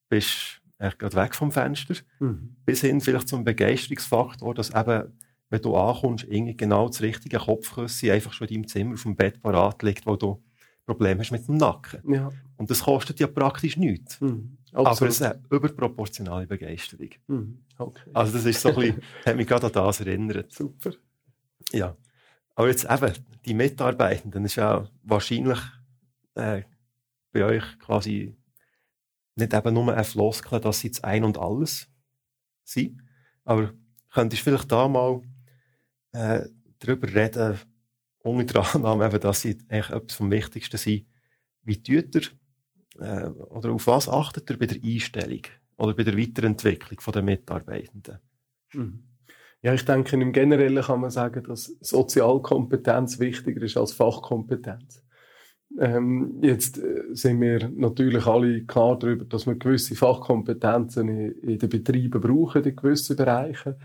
[0.08, 1.94] bist du gerade weg vom Fenster.
[2.20, 2.56] Mhm.
[2.64, 5.12] Bis hin vielleicht zum Begeisterungsfaktor, dass eben,
[5.50, 9.16] wenn du ankommst, irgendwie genau das richtige Kopfküsse einfach schon in deinem Zimmer auf dem
[9.16, 10.42] Bett parat liegt, wo du
[10.84, 12.12] Probleme hast mit dem Nacken.
[12.12, 12.30] Ja.
[12.56, 14.20] Und das kostet ja praktisch nichts.
[14.20, 14.58] Mhm.
[14.72, 17.10] Aber es ist eine überproportionale Begeisterung.
[17.26, 17.58] Mhm.
[17.78, 18.10] Okay.
[18.12, 20.52] Also das ist so ein bisschen, hat mich gerade an das erinnert.
[20.52, 20.92] Super.
[21.72, 21.96] Ja.
[22.54, 23.12] Aber jetzt eben,
[23.44, 25.58] die Mitarbeitenden, das ist ja wahrscheinlich
[26.34, 26.62] äh,
[27.32, 28.36] bei euch quasi
[29.36, 31.88] nicht eben nur ein Floskel, dass sie das Ein und Alles
[32.64, 33.02] sind.
[33.44, 33.72] Aber
[34.12, 35.22] könntest du vielleicht da mal
[36.12, 36.46] äh,
[36.78, 37.58] darüber reden,
[38.18, 41.06] unter anderem eben, dass sie eigentlich etwas vom Wichtigsten sind.
[41.62, 42.22] Wie tut ihr,
[43.00, 45.42] äh, oder auf was achtet ihr bei der Einstellung
[45.76, 48.18] oder bei der Weiterentwicklung der Mitarbeitenden?
[48.72, 49.04] Mhm.
[49.62, 55.04] Ja, ich denke, im Generellen kann man sagen, dass Sozialkompetenz wichtiger ist als Fachkompetenz.
[55.78, 61.58] Ähm, jetzt äh, sind wir natürlich alle klar darüber, dass wir gewisse Fachkompetenzen in, in
[61.58, 63.76] den Betrieben brauchen, in gewissen Bereichen.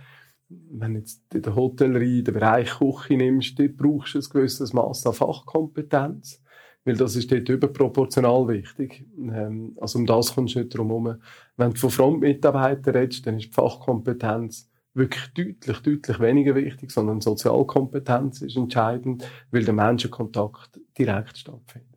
[0.49, 5.05] wenn du jetzt in der Hotellerie den Bereich Küche nimmst, brauchst du ein gewisses Maß
[5.07, 6.41] an Fachkompetenz,
[6.85, 9.05] weil das ist dort überproportional wichtig.
[9.17, 11.15] Ähm, also um das kommst du nicht drum herum.
[11.57, 17.21] Wenn du von Frontmitarbeitern redest, dann ist die Fachkompetenz wirklich deutlich, deutlich weniger wichtig, sondern
[17.21, 21.87] Sozialkompetenz ist entscheidend, weil der Menschenkontakt direkt stattfindet.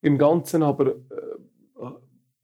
[0.00, 1.90] Im Ganzen aber äh,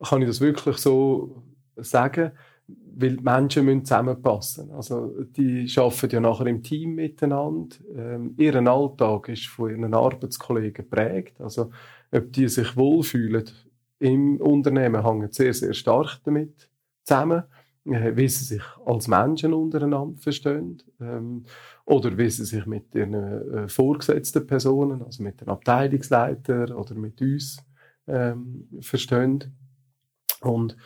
[0.04, 1.42] kann ich das wirklich so
[1.76, 2.32] sagen,
[2.66, 4.70] weil die Menschen müssen zusammenpassen.
[4.72, 7.76] Also, die arbeiten ja nachher im Team miteinander.
[7.94, 11.40] Ähm, ihren Alltag ist von ihren Arbeitskollegen geprägt.
[11.40, 11.70] Also,
[12.12, 13.44] ob die sich wohlfühlen
[14.00, 16.68] im Unternehmen, hängt sehr, sehr stark damit
[17.04, 17.44] zusammen.
[17.90, 20.82] Äh, wie sie sich als Menschen untereinander verstehen.
[21.00, 21.44] Ähm,
[21.88, 27.20] oder wie sie sich mit ihren äh, vorgesetzten Personen, also mit den Abteilungsleitern oder mit
[27.22, 27.64] uns,
[28.06, 29.56] ähm, verstehen.
[30.42, 30.76] Und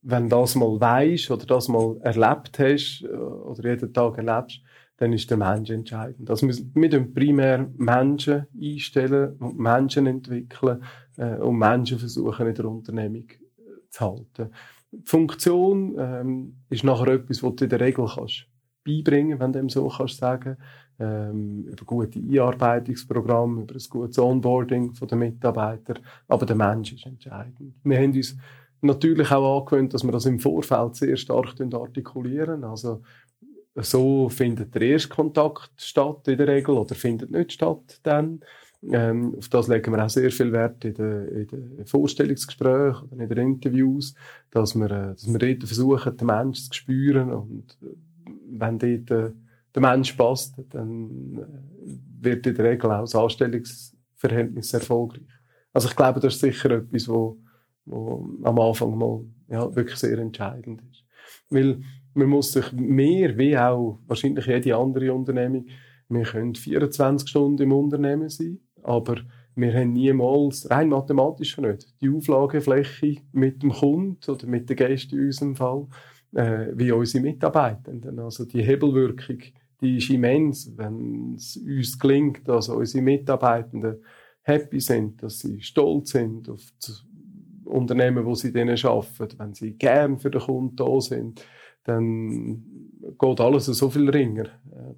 [0.00, 4.62] wenn das mal weißt oder das mal erlebt hast äh, oder jeden Tag erlebst,
[4.96, 6.30] dann ist der Mensch entscheidend.
[6.30, 10.82] Also wir, wir primär Menschen einstellen und Menschen entwickeln
[11.18, 14.52] äh, und Menschen versuchen in der Unternehmung äh, zu halten.
[14.90, 18.49] Die Funktion ähm, ist nachher etwas, was du in der Regel kannst
[18.84, 20.56] beibringen, wenn du dem so kannst sagen,
[20.98, 25.94] ähm, über gute Einarbeitungsprogramme, über ein gutes Onboarding der Mitarbeiter,
[26.28, 27.74] aber der Mensch ist entscheidend.
[27.82, 28.36] Wir haben uns
[28.82, 32.64] natürlich auch angewöhnt, dass wir das im Vorfeld sehr stark artikulieren.
[32.64, 33.02] Also,
[33.76, 38.40] so findet der erste Kontakt statt in der Regel oder findet nicht statt dann.
[38.82, 43.38] Ähm, auf das legen wir auch sehr viel Wert in den, Vorstellungsgesprächen oder in den
[43.38, 44.14] Interviews,
[44.50, 47.76] dass wir, äh, dass wir versuchen, den Menschen zu spüren und
[48.50, 49.32] wenn dort äh,
[49.74, 55.22] der Mensch passt, dann äh, wird in der Regel auch das Anstellungsverhältnis erfolgreich.
[55.72, 57.38] Also ich glaube, das ist sicher etwas, wo
[57.90, 61.04] wo am Anfang mal ja, wirklich sehr entscheidend ist.
[61.48, 61.80] Weil
[62.14, 65.66] man muss sich mehr, wie auch wahrscheinlich jede andere Unternehmung,
[66.08, 69.16] wir können 24 Stunden im Unternehmen sein, aber
[69.54, 75.18] wir haben niemals, rein mathematisch nicht, die Auflagefläche mit dem Kunden oder mit den Gästen
[75.18, 75.86] in unserem Fall,
[76.34, 78.18] äh, wie unsere Mitarbeitenden.
[78.18, 79.38] Also die Hebelwirkung,
[79.80, 84.02] die ist immens, wenn es uns gelingt, dass unsere Mitarbeitenden
[84.42, 86.72] happy sind, dass sie stolz sind auf
[87.64, 91.44] Unternehmen, wo sie denen arbeiten, wenn sie gern für den Kunden da sind,
[91.84, 92.62] dann
[93.18, 94.48] geht alles so viel ringer.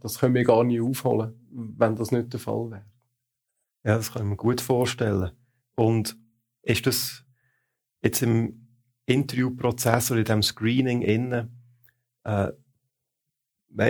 [0.00, 2.84] Das können wir gar nicht aufholen, wenn das nicht der Fall wäre.
[3.84, 5.30] Ja, das kann ich mir gut vorstellen.
[5.74, 6.16] Und
[6.62, 7.24] ist das
[8.02, 8.61] jetzt im
[9.06, 11.50] Interviewprozess oder in diesem Screening innen,
[12.24, 12.52] äh,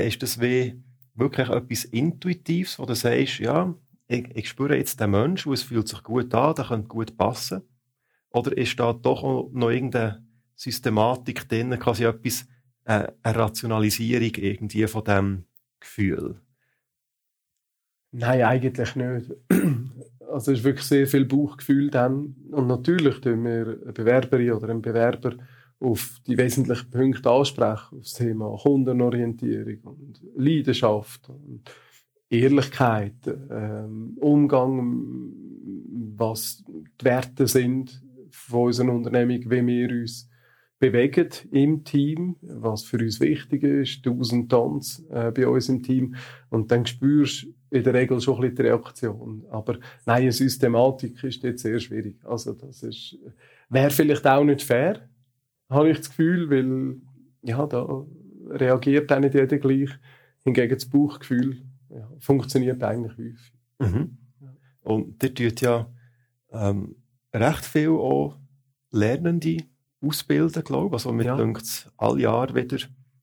[0.06, 0.82] ist das wie
[1.14, 3.74] wirklich etwas Intuitives, wo du sagst, ja,
[4.06, 7.62] ich, ich spüre jetzt den Menschen, es fühlt sich gut an, der könnte gut passen.
[8.30, 9.22] Oder ist da doch
[9.52, 12.46] noch irgendeine Systematik drin, quasi etwas,
[12.84, 15.44] äh, eine Rationalisierung irgendwie von dem
[15.80, 16.40] Gefühl?
[18.12, 19.32] Nein, eigentlich nicht.
[20.32, 22.34] Also es ist wirklich sehr viel Bauchgefühl dann.
[22.50, 25.34] Und natürlich tun wir eine Bewerberin oder einen Bewerber
[25.78, 31.62] auf die wesentlichen Punkte ansprechen, auf das Thema Kundenorientierung und Leidenschaft und
[32.30, 33.16] Ehrlichkeit,
[33.50, 35.32] ähm, Umgang,
[36.16, 40.30] was die Werte sind, von unserer Unternehmung, wie wir uns
[40.78, 46.14] bewegen im Team, was für uns wichtig ist, tausend Tanz äh, bei uns im Team.
[46.48, 49.44] Und dann spürst du in der Regel schon ein bisschen die Reaktion.
[49.50, 52.16] Aber nein, eine Systematik ist jetzt sehr schwierig.
[52.24, 53.16] Also das ist,
[53.70, 55.08] wäre vielleicht auch nicht fair,
[55.70, 56.96] habe ich das Gefühl, weil,
[57.42, 58.04] ja, da
[58.50, 59.90] reagiert auch nicht jeder gleich.
[60.44, 63.52] Hingegen das Bauchgefühl ja, funktioniert eigentlich häufig.
[63.78, 64.18] Mhm.
[64.82, 65.90] Und der tut ja
[66.50, 66.96] ähm,
[67.32, 68.38] recht viel auch
[68.90, 69.58] Lernende
[70.02, 70.92] ausbilden, glaube ich.
[70.92, 71.36] Also mir ja.
[71.36, 72.76] denkt alle Jahre wieder,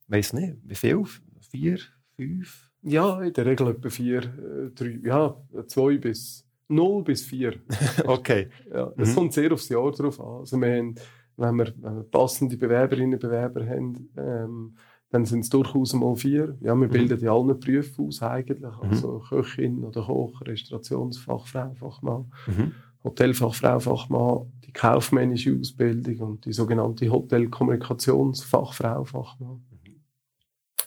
[0.07, 1.05] weiß nicht, wie viel?
[1.51, 1.79] Vier,
[2.15, 2.68] fünf?
[2.81, 5.35] Ja, in der Regel etwa vier, äh, drei, ja,
[5.67, 7.55] zwei bis null bis vier.
[8.05, 8.49] okay.
[8.71, 9.15] ja, es mhm.
[9.15, 10.39] kommt sehr aufs Jahr drauf an.
[10.39, 10.95] Also wir haben,
[11.37, 14.75] wenn wir, wenn wir passende Bewerberinnen und Bewerber haben, ähm,
[15.11, 16.55] dann sind es durchaus mal vier.
[16.61, 16.91] Ja, wir mhm.
[16.91, 18.59] bilden ja alle Berufe aus eigentlich.
[18.59, 18.89] Mhm.
[18.89, 22.31] Also Köchin oder Koch, Restaurationsfachfrau, Fachmann.
[22.47, 22.73] Mhm.
[23.03, 29.63] Hotelfachfrau, Fachmann, die kaufmännische Ausbildung und die sogenannte Hotelkommunikationsfachfrau, Fachmann.
[29.71, 29.95] Mhm.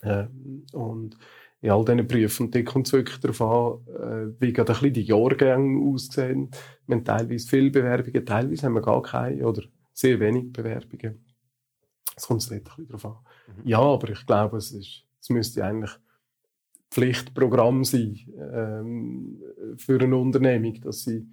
[0.04, 1.16] Ähm, und
[1.62, 4.92] in all diesen Berufen, und kommt es wirklich darauf an, äh, wie gerade ein bisschen
[4.94, 6.50] die Jahrgänge aussehen.
[6.86, 11.24] Wir haben teilweise viele Bewerbungen, teilweise haben wir gar keine oder sehr wenig Bewerbungen.
[12.16, 13.16] Es kommt dort ein bisschen darauf an.
[13.46, 13.68] Mhm.
[13.68, 15.92] Ja, aber ich glaube, es, ist, es müsste eigentlich
[16.90, 19.40] Pflichtprogramm sein ähm,
[19.76, 21.28] für eine Unternehmung, dass sie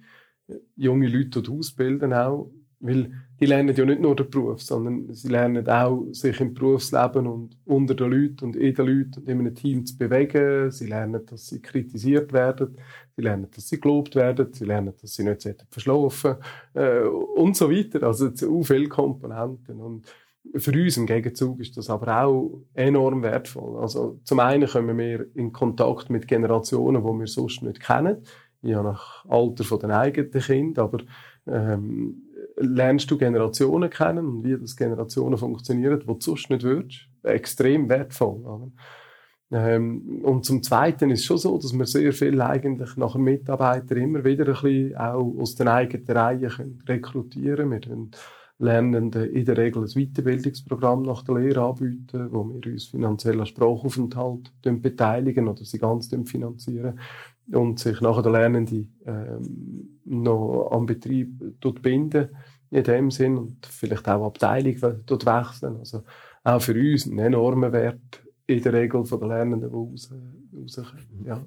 [0.76, 5.28] junge Leute dort ausbilden auch, Weil die lernen ja nicht nur den Beruf, sondern sie
[5.28, 9.38] lernen auch, sich im Berufsleben und unter den Leuten und in den Leuten und in
[9.38, 10.70] einem Team zu bewegen.
[10.70, 12.76] Sie lernen, dass sie kritisiert werden.
[13.16, 14.52] Sie lernen, dass sie gelobt werden.
[14.52, 16.36] Sie lernen, dass sie nicht verschlafen
[16.72, 18.02] äh, und so weiter.
[18.02, 19.80] Also zu viele Komponenten.
[19.80, 20.06] Und
[20.56, 23.78] für uns im Gegenzug ist das aber auch enorm wertvoll.
[23.78, 28.18] Also zum einen kommen wir in Kontakt mit Generationen, die wir sonst nicht kennen.
[28.62, 30.98] Ja, nach Alter von den eigenen Kindern, aber
[31.46, 32.22] ähm,
[32.60, 37.08] lernst du Generationen kennen und wie das Generationen funktionieren, wo du sonst nicht würdest.
[37.22, 38.40] Extrem wertvoll.
[38.40, 38.70] Oder?
[39.52, 43.24] Ähm, und zum Zweiten ist es schon so, dass wir sehr viel eigentlich nach einem
[43.24, 48.10] Mitarbeiter immer wieder ein bisschen auch aus den eigenen Reihen können rekrutieren können.
[48.10, 48.18] Wir
[48.60, 53.46] Lernenden in der Regel ein Weiterbildungsprogramm nach der Lehre anbieten, wo wir uns finanziell an
[53.46, 57.00] Sprachaufenthalt beteiligen oder sie ganz finanzieren
[57.50, 61.42] und sich nachher der Lernende ähm, noch am Betrieb
[61.82, 62.28] binden
[62.70, 65.76] in dem Sinn und vielleicht auch Abteilung dort wechseln.
[65.78, 66.02] Also
[66.44, 70.12] auch für uns ein enormer Wert in der Regel von den Lernenden, die raus,
[70.54, 71.24] rauskommen.
[71.24, 71.44] Ja.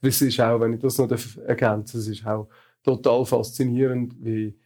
[0.00, 1.10] Das ist auch, wenn ich das noch
[1.46, 2.48] ergänze, es ist auch
[2.82, 4.56] total faszinierend, wie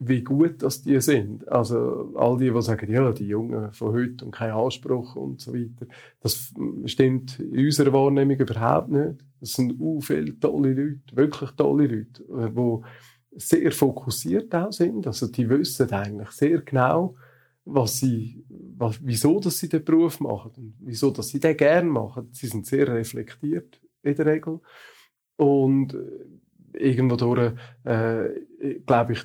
[0.00, 1.48] wie gut das die sind.
[1.48, 5.52] Also all die, die sagen, ja, die Jungen von heute und kein Anspruch und so
[5.52, 5.86] weiter,
[6.20, 6.52] das
[6.84, 9.24] stimmt in unserer Wahrnehmung überhaupt nicht.
[9.40, 12.84] Das sind u viele tolle Leute, wirklich tolle Leute, die
[13.32, 15.06] sehr fokussiert auch sind.
[15.06, 17.16] Also die wissen eigentlich sehr genau,
[17.64, 21.88] was sie, was, wieso dass sie den Beruf machen und wieso dass sie den gerne
[21.88, 22.28] machen.
[22.32, 24.60] Sie sind sehr reflektiert in der Regel
[25.36, 25.96] und
[26.72, 27.52] irgendwo durch,
[27.84, 29.24] äh, glaube ich,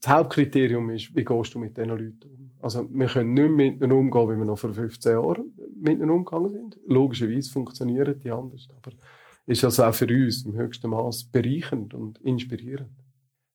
[0.00, 2.50] das Hauptkriterium ist, wie gehst du mit diesen Leuten um?
[2.60, 6.10] Also, wir können nicht mit ihnen umgehen, wie wir noch vor 15 Jahren mit ihnen
[6.10, 6.78] umgegangen sind.
[6.86, 8.96] Logischerweise funktionieren die anders, aber
[9.46, 12.90] ist also auch für uns im höchsten Maß bereichernd und inspirierend.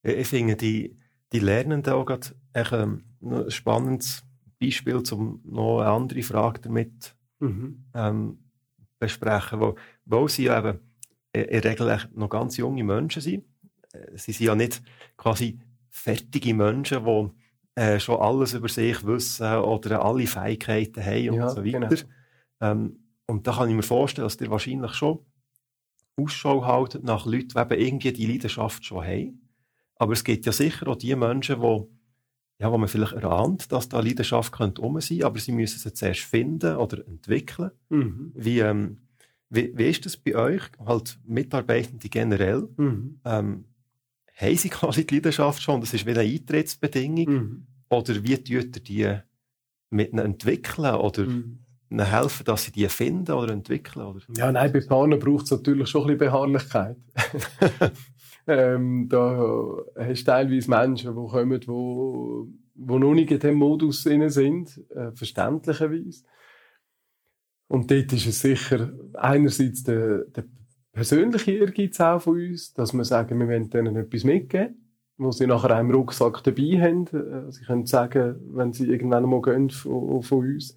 [0.03, 0.97] Ich finde die,
[1.31, 4.23] die Lernenden auch gerade ähm, ein spannendes
[4.59, 7.85] Beispiel, um noch eine andere Frage damit mhm.
[7.93, 8.39] ähm,
[8.99, 9.75] besprechen, wo,
[10.05, 10.79] wo sie eben
[11.33, 13.45] in der Regel noch ganz junge Menschen sind.
[13.93, 14.81] Äh, sie sind ja nicht
[15.17, 21.35] quasi fertige Menschen, die äh, schon alles über sich wissen oder alle Fähigkeiten haben und
[21.35, 21.87] ja, so weiter.
[21.87, 22.11] Genau.
[22.61, 25.19] Ähm, und da kann ich mir vorstellen, dass ihr wahrscheinlich schon
[26.21, 29.49] Ausschau haltet nach Leuten, die eben irgendwie die Leidenschaft schon haben.
[29.95, 31.87] Aber es gibt ja sicher auch die Menschen, die
[32.61, 35.93] ja, wo man vielleicht erahnt, dass da Leidenschaft könnte um sein, aber sie müssen sie
[35.93, 37.71] zuerst finden oder entwickeln.
[37.89, 38.31] Mhm.
[38.35, 38.97] Wie, ähm,
[39.49, 42.69] wie, wie ist das bei euch, halt Mitarbeitende generell?
[42.77, 43.19] Mhm.
[43.25, 43.65] Ähm,
[44.35, 47.33] haben sie quasi die Leidenschaft schon, das ist wie eine Eintrittsbedingung?
[47.33, 47.67] Mhm.
[47.89, 49.19] Oder wie tut ihr die
[49.89, 51.65] mit entwickeln oder mhm.
[51.91, 54.05] Ihnen helfen, dass sie die finden oder entwickeln?
[54.05, 54.19] Oder?
[54.35, 56.97] Ja, nein, bei Paaren braucht es natürlich schon ein bisschen Beharrlichkeit.
[58.47, 63.57] ähm, da hast du teilweise Menschen, die kommen, die wo, wo noch nicht in diesem
[63.57, 66.23] Modus sind, äh, verständlicherweise.
[67.67, 70.43] Und dort ist es sicher einerseits der, der
[70.91, 74.75] persönliche Ehrgeiz auch von uns, dass wir sagen, wir wollen denen etwas mitgeben,
[75.17, 77.07] wo sie nachher auch im Rucksack dabei haben.
[77.07, 80.75] Äh, sie können sagen, wenn sie irgendwann mal gehen von, von uns.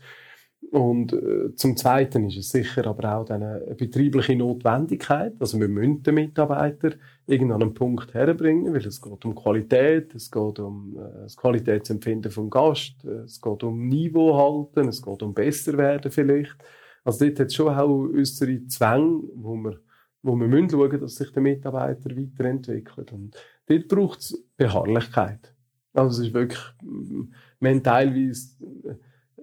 [0.70, 5.35] Und äh, zum Zweiten ist es sicher aber auch eine betriebliche Notwendigkeit.
[5.38, 6.92] Also wir müssen den Mitarbeiter
[7.27, 12.31] irgendwann einen Punkt herbringen, weil es geht um Qualität, es geht um äh, das Qualitätsempfinden
[12.31, 16.57] vom Gast, äh, es geht um Niveau halten, es geht um besser werden vielleicht.
[17.05, 19.81] Also dort hat es schon auch unsere Zwänge, wo wir
[20.24, 23.12] wo wir müssen schauen, dass sich der Mitarbeiter weiterentwickelt.
[23.12, 25.55] Und dort braucht es Beharrlichkeit.
[25.92, 28.57] Also es ist wirklich, wir haben teilweise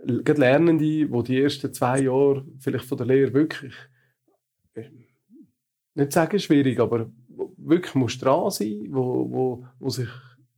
[0.08, 3.74] äh, Lernende, die die ersten zwei Jahre vielleicht von der Lehre wirklich,
[4.74, 4.90] äh,
[5.96, 7.12] nicht sagen schwierig, aber
[7.58, 10.10] wirklich muss dran sein, wo, wo, wo sich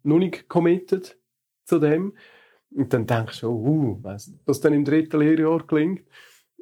[0.03, 1.17] noch nicht committet
[1.65, 2.13] zu dem.
[2.71, 6.03] Und dann denkst du, uh, weiss, was dann im dritten Lehrjahr gelingt.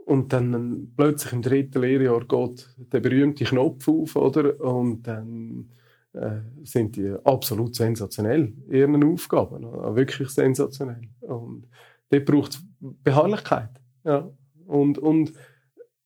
[0.06, 4.60] Und dann plötzlich im dritten Lehrjahr geht der berühmte Knopf auf, oder?
[4.60, 5.70] Und dann
[6.14, 9.64] äh, sind die absolut sensationell, ihren Aufgaben.
[9.96, 11.08] Wirklich sensationell.
[11.22, 11.68] Und
[12.10, 13.70] dort braucht es Beharrlichkeit.
[14.04, 14.30] Ja.
[14.66, 15.34] Und, und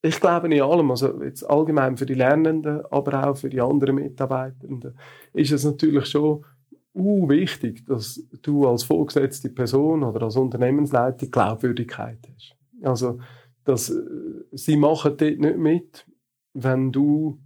[0.01, 3.95] ich glaube in allem, also jetzt allgemein für die Lernenden, aber auch für die anderen
[3.95, 4.97] Mitarbeitenden,
[5.34, 6.45] ist es natürlich schon
[6.93, 12.55] uh, wichtig, dass du als vorgesetzte Person oder als Unternehmensleiter Glaubwürdigkeit hast.
[12.84, 13.19] Also,
[13.63, 14.03] dass äh,
[14.51, 16.05] sie machen dort nicht mit,
[16.53, 17.41] wenn du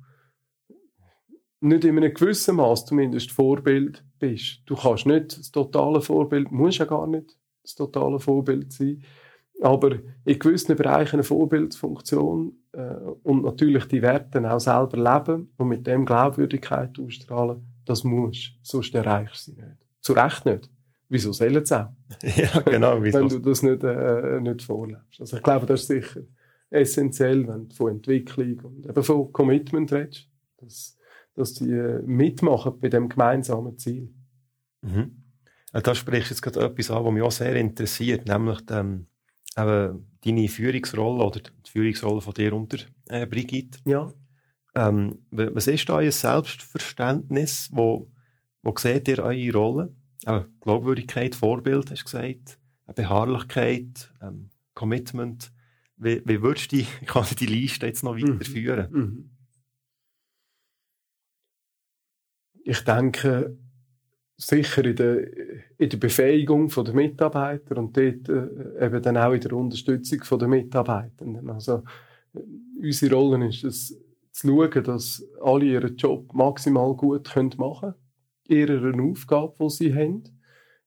[1.61, 4.61] nicht in einem gewissen Maß zumindest Vorbild bist.
[4.65, 9.03] Du kannst nicht das totale Vorbild, musst ja gar nicht das totale Vorbild sein,
[9.61, 12.79] aber in gewissen Bereichen eine Vorbildfunktion äh,
[13.23, 18.93] und natürlich die Werte auch selber leben und mit dem Glaubwürdigkeit ausstrahlen, das musst, sonst
[18.95, 19.77] erreichst du sie nicht.
[20.01, 20.69] Zu Recht nicht.
[21.09, 21.89] wieso sollen sie auch?
[22.23, 22.97] ja, genau.
[23.03, 23.19] Wieso?
[23.19, 25.19] Wenn du das nicht, äh, nicht vorlebst.
[25.19, 26.21] Also ich glaube, das ist sicher
[26.69, 30.97] essentiell, wenn du von Entwicklung und eben von Commitment redest, dass,
[31.33, 34.13] dass die äh, mitmachen bei dem gemeinsamen Ziel.
[34.81, 35.23] Mhm.
[35.71, 39.07] Da sprichst du jetzt gerade etwas an, was mich auch sehr interessiert, nämlich ähm,
[39.59, 43.79] eben deine Führungsrolle oder die Führungsrolle von dir unter äh, Brigitte.
[43.85, 44.13] Ja.
[44.75, 47.69] Ähm, was ist da euer Selbstverständnis?
[47.71, 48.11] Wo,
[48.61, 49.95] wo seht ihr eure Rolle?
[50.25, 52.59] Äh, Glaubwürdigkeit, Vorbild, hast du gesagt,
[52.95, 55.51] Beharrlichkeit, ähm, Commitment.
[55.97, 58.35] Wie, wie würdest du die, quasi die Liste jetzt noch mhm.
[58.35, 58.91] weiterführen?
[58.91, 59.29] Mhm.
[62.63, 63.57] Ich denke,
[64.37, 65.27] sicher in der,
[65.79, 70.47] in der Befähigung der Mitarbeiter und dort äh, eben dann auch in der Unterstützung der
[70.47, 71.49] Mitarbeitenden.
[71.49, 71.83] Also,
[72.33, 72.39] äh,
[72.81, 73.97] unsere Rolle ist es,
[74.33, 77.93] zu schauen, dass alle ihren Job maximal gut können machen
[78.47, 80.23] können, ihrer Aufgabe, die sie haben.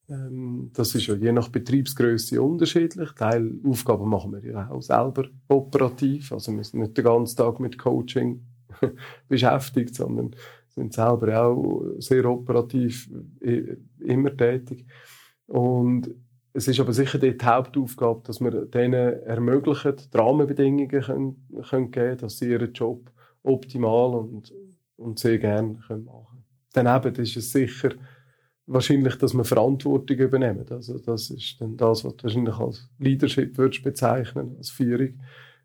[0.08, 3.12] Ähm, das ist ja je nach Betriebsgröße unterschiedlich.
[3.12, 6.32] Teil Aufgaben machen wir ja auch selber operativ.
[6.32, 8.42] Also wir sind nicht den ganzen Tag mit Coaching
[9.28, 10.36] beschäftigt, sondern
[10.74, 13.10] sind selber auch sehr operativ
[14.00, 14.86] immer tätig.
[15.46, 16.10] Und
[16.54, 22.18] es ist aber sicher die Hauptaufgabe, dass wir denen ermöglichen, die Rahmenbedingungen können, können geben,
[22.18, 23.10] dass sie ihren Job
[23.42, 24.52] optimal und,
[24.96, 26.44] und sehr gerne machen können.
[26.72, 27.90] Daneben ist es sicher
[28.66, 30.64] wahrscheinlich, dass wir Verantwortung übernehmen.
[30.70, 35.20] Also das ist dann das, was du wahrscheinlich als Leadership würdest bezeichnen, als Führung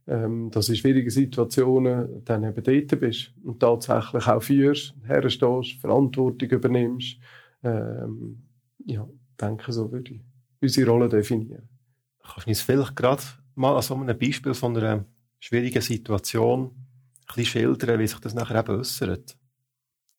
[0.07, 6.49] ähm, dass in schwierigen Situationen dann eben dort bist und tatsächlich auch führst, herstehst, Verantwortung
[6.49, 7.17] übernimmst.
[7.63, 8.43] Ähm,
[8.85, 9.07] ja,
[9.39, 10.21] denke, so würde ich
[10.61, 11.67] unsere Rolle definieren.
[12.23, 13.23] Kannst du uns vielleicht gerade
[13.55, 15.05] mal an so einem Beispiel von einer
[15.39, 16.71] schwierigen Situation ein
[17.27, 19.37] bisschen schildern, wie sich das nachher eben äußert?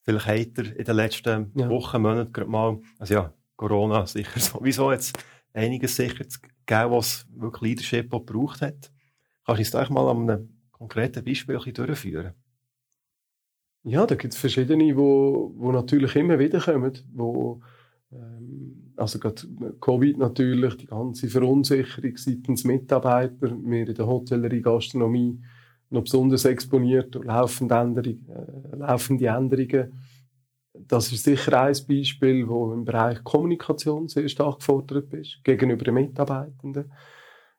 [0.02, 1.68] Vielleicht hat er in den letzten ja.
[1.68, 5.18] Wochen, Monaten gerade mal, also ja, Corona sicher sowieso jetzt
[5.52, 8.92] einiges sicher gegeben, was wirklich Leadership auch gebraucht hat.
[9.48, 12.34] Kannst du uns da mal an einem konkreten Beispiel ein durchführen?
[13.82, 17.62] Ja, da gibt es verschiedene, wo, wo natürlich immer wieder kommen, wo
[18.12, 19.42] ähm, also gerade
[19.80, 25.40] Covid natürlich, die ganze Verunsicherung seitens Mitarbeiter, wir in der Hotellerie, Gastronomie
[25.88, 29.94] noch besonders exponiert durch laufende Änderungen, äh, laufende Änderungen.
[30.74, 35.94] Das ist sicher ein Beispiel, wo im Bereich Kommunikation sehr stark gefordert ist, gegenüber den
[35.94, 36.92] Mitarbeitenden.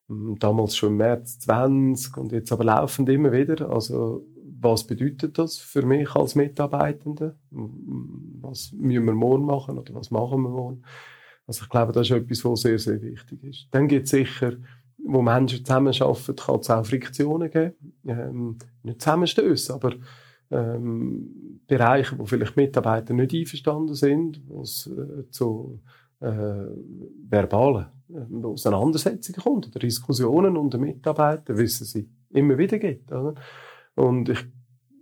[0.10, 3.70] Damals schon im März 20 und jetzt aber laufend immer wieder.
[3.70, 4.26] Also,
[4.62, 7.38] was bedeutet das für mich als Mitarbeitende?
[7.52, 10.82] Was müssen wir morgen machen oder was machen wir morgen?
[11.46, 13.68] Also, ich glaube, das ist etwas, was sehr, sehr wichtig ist.
[13.72, 14.54] Dann gibt es sicher,
[14.98, 17.74] wo Menschen zusammenarbeiten, kann es auch Friktionen geben.
[18.06, 19.94] Ähm, nicht Zusammenstöße, aber
[20.52, 25.80] ähm, Bereiche, wo vielleicht Mitarbeiter nicht einverstanden sind, wo es äh, zu
[26.22, 26.66] äh,
[27.30, 33.12] verbalen äh, Auseinandersetzungen kommt oder Diskussionen unter Mitarbeitern, wissen sie immer wieder gibt.
[33.12, 33.36] Oder?
[33.96, 34.46] Und ich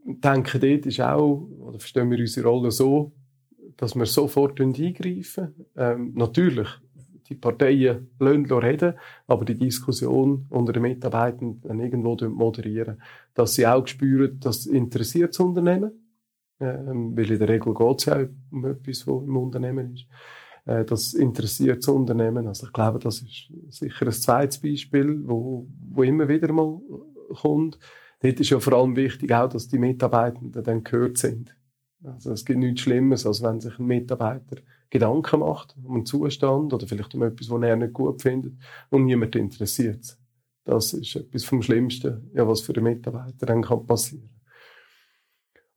[0.05, 3.13] denke, dort ist auch, oder verstehen wir unsere Rolle so,
[3.77, 5.53] dass wir sofort eingreifen.
[5.75, 6.69] Ähm, natürlich,
[7.29, 8.93] die Parteien lassen reden,
[9.27, 13.01] aber die Diskussion unter den Mitarbeitern dann irgendwo moderieren.
[13.33, 15.91] Dass sie auch spüren, dass interessiert das Unternehmen.
[16.59, 20.07] Ähm, weil in der Regel geht es ja um etwas, was im Unternehmen ist
[20.67, 22.47] das interessiert das Unternehmen.
[22.47, 26.81] Also ich glaube, das ist sicher ein zweites Beispiel, wo, wo immer wieder mal
[27.35, 27.79] kommt.
[28.19, 31.55] Dort ist ja vor allem wichtig auch, dass die Mitarbeitenden dann gehört sind.
[32.03, 34.57] Also es gibt nichts Schlimmes, als wenn sich ein Mitarbeiter
[34.89, 38.53] Gedanken macht um einen Zustand oder vielleicht um etwas, was er nicht gut findet
[38.89, 40.17] und niemand interessiert.
[40.63, 44.36] Das ist etwas vom Schlimmsten, ja, was für einen Mitarbeiter dann kann passieren.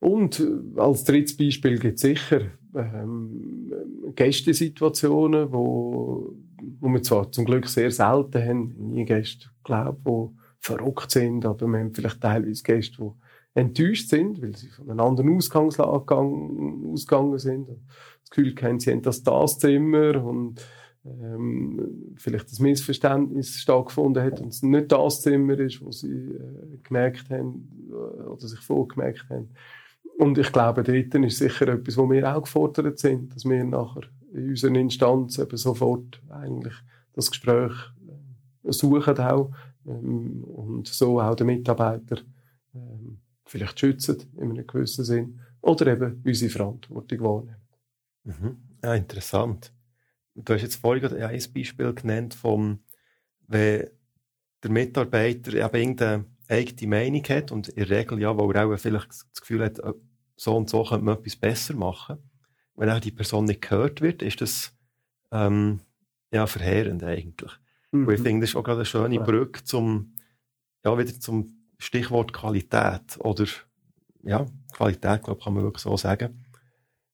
[0.01, 2.41] Und äh, als drittes Beispiel gibt es sicher
[2.75, 3.71] ähm,
[4.15, 6.33] Gästesituationen, wo,
[6.79, 11.67] wo wir zwar zum Glück sehr selten haben, nie Gäste, glaube die verrückt sind, aber
[11.67, 17.37] wir haben vielleicht teilweise Gäste, die enttäuscht sind, weil sie von einer anderen Ausgangslage ausgegangen
[17.37, 17.69] sind.
[17.69, 20.65] Das Gefühl haben, sie haben das, das Zimmer und
[21.05, 26.77] ähm, vielleicht das Missverständnis stattgefunden hat und es nicht das Zimmer ist, wo sie äh,
[26.83, 29.49] gemerkt haben äh, oder sich vorgemerkt haben.
[30.21, 34.03] Und ich glaube, dort ist sicher etwas, wo wir auch gefordert sind, dass wir nachher
[34.31, 36.75] in unseren Instanzen eben sofort eigentlich
[37.13, 37.71] das Gespräch
[38.63, 39.51] äh, suchen auch
[39.87, 42.17] ähm, und so auch den Mitarbeiter
[42.75, 47.61] ähm, vielleicht schützen in einem gewissen Sinn oder eben unsere Verantwortung wahrnehmen.
[48.23, 48.57] Mhm.
[48.83, 49.73] Ja, interessant.
[50.35, 52.77] Du hast jetzt vorhin ein Beispiel genannt vom,
[53.47, 53.89] wenn
[54.61, 58.77] der Mitarbeiter eben irgendeine eigene Meinung hat und in der Regel ja, wo er auch
[58.77, 59.79] vielleicht das Gefühl hat,
[60.41, 62.17] so und so könnte man etwas besser machen.
[62.73, 64.75] Wenn auch die Person nicht gehört wird, ist das,
[65.31, 65.81] ähm,
[66.31, 67.51] ja, verheerend eigentlich.
[67.91, 68.07] Mhm.
[68.07, 70.15] Und ich finde, das ist auch gerade eine schöne Brücke zum,
[70.83, 73.45] ja, wieder zum Stichwort Qualität oder,
[74.23, 76.43] ja, Qualität, glaube ich, kann man wirklich so sagen.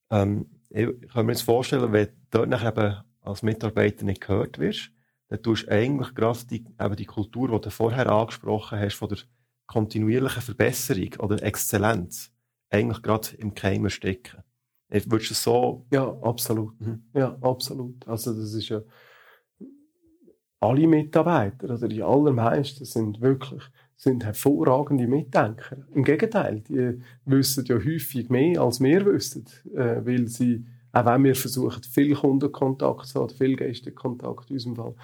[0.10, 4.58] Ähm, ich kann mir jetzt vorstellen, wenn du dort nachher eben als Mitarbeiter nicht gehört
[4.58, 4.92] wirst,
[5.28, 9.10] dann tust du eigentlich gerade die, eben die Kultur, die du vorher angesprochen hast, von
[9.10, 9.18] der
[9.66, 12.32] kontinuierlichen Verbesserung oder Exzellenz,
[12.70, 14.44] eigentlich gerade im Keim ersticken.
[14.90, 15.86] Würdest du es so?
[15.92, 16.80] Ja, absolut.
[16.80, 17.04] Mhm.
[17.14, 18.08] Ja, absolut.
[18.08, 18.82] Also, das ist ja,
[20.60, 23.64] alle Mitarbeiter, oder die allermeisten sind wirklich,
[23.96, 25.78] sind hervorragende Mitdenker.
[25.94, 29.46] Im Gegenteil, die wissen ja häufig mehr, als wir wissen,
[29.76, 34.76] äh, weil sie, auch wenn wir versuchen, viel Kundenkontakt zu haben, viel Gästekontakt in unserem
[34.76, 34.96] Fall,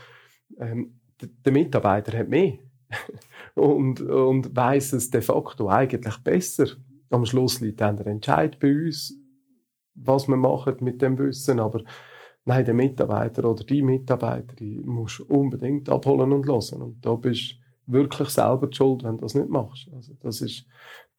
[0.57, 0.99] ähm,
[1.45, 2.53] der, Mitarbeiter hat mehr.
[3.55, 6.67] und, und weiss es de facto eigentlich besser.
[7.13, 9.15] Am Schluss liegt dann der Entscheid bei uns,
[9.95, 11.83] was wir machen mit dem Wissen, aber
[12.45, 16.81] nein, der Mitarbeiter oder die Mitarbeiter, die musst du unbedingt abholen und lassen.
[16.81, 19.89] Und da bist du wirklich selber die schuld, wenn du das nicht machst.
[19.93, 20.65] Also das ist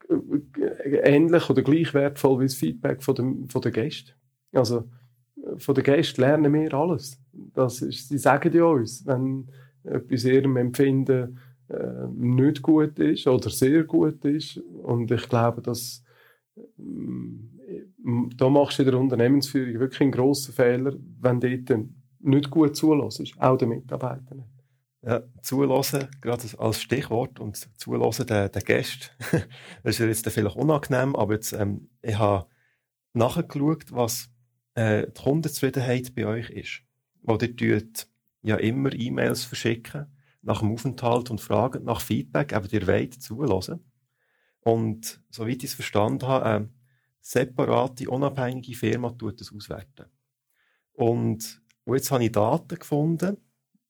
[0.08, 4.12] äh, ähnlich oder gleich wertvoll wie das Feedback von, dem, von den Gästen.
[4.52, 4.84] Also
[5.58, 7.20] von den Gästen lernen wir alles.
[7.32, 9.48] Das ist, sie sagen ja uns, wenn
[9.84, 11.38] etwas ihrem Empfinden
[11.68, 14.58] äh, nicht gut ist oder sehr gut ist.
[14.58, 16.04] Und ich glaube, dass
[18.36, 21.80] da machst du in der Unternehmensführung wirklich einen grossen Fehler, wenn du dort
[22.20, 24.44] nicht gut zulässt, auch den Mitarbeitern.
[25.02, 29.10] Ja, zulassen, gerade als Stichwort, und zulassen den, den Gästen.
[29.82, 32.46] das ist jetzt vielleicht unangenehm, aber jetzt, ähm, ich habe
[33.12, 34.30] nachgeschaut, was
[34.74, 36.82] äh, die Kundenzufriedenheit bei euch ist.
[37.22, 38.06] Wo ihr tut
[38.42, 40.06] ja immer E-Mails verschicken,
[40.44, 43.84] nach dem Aufenthalt und fragen nach Feedback, aber ihr wollt zulassen.
[44.60, 46.68] Und soweit ich es verstanden habe, äh,
[47.20, 50.06] separate, unabhängige Firma tut das auswerten.
[50.92, 53.36] Und, und jetzt habe ich Daten gefunden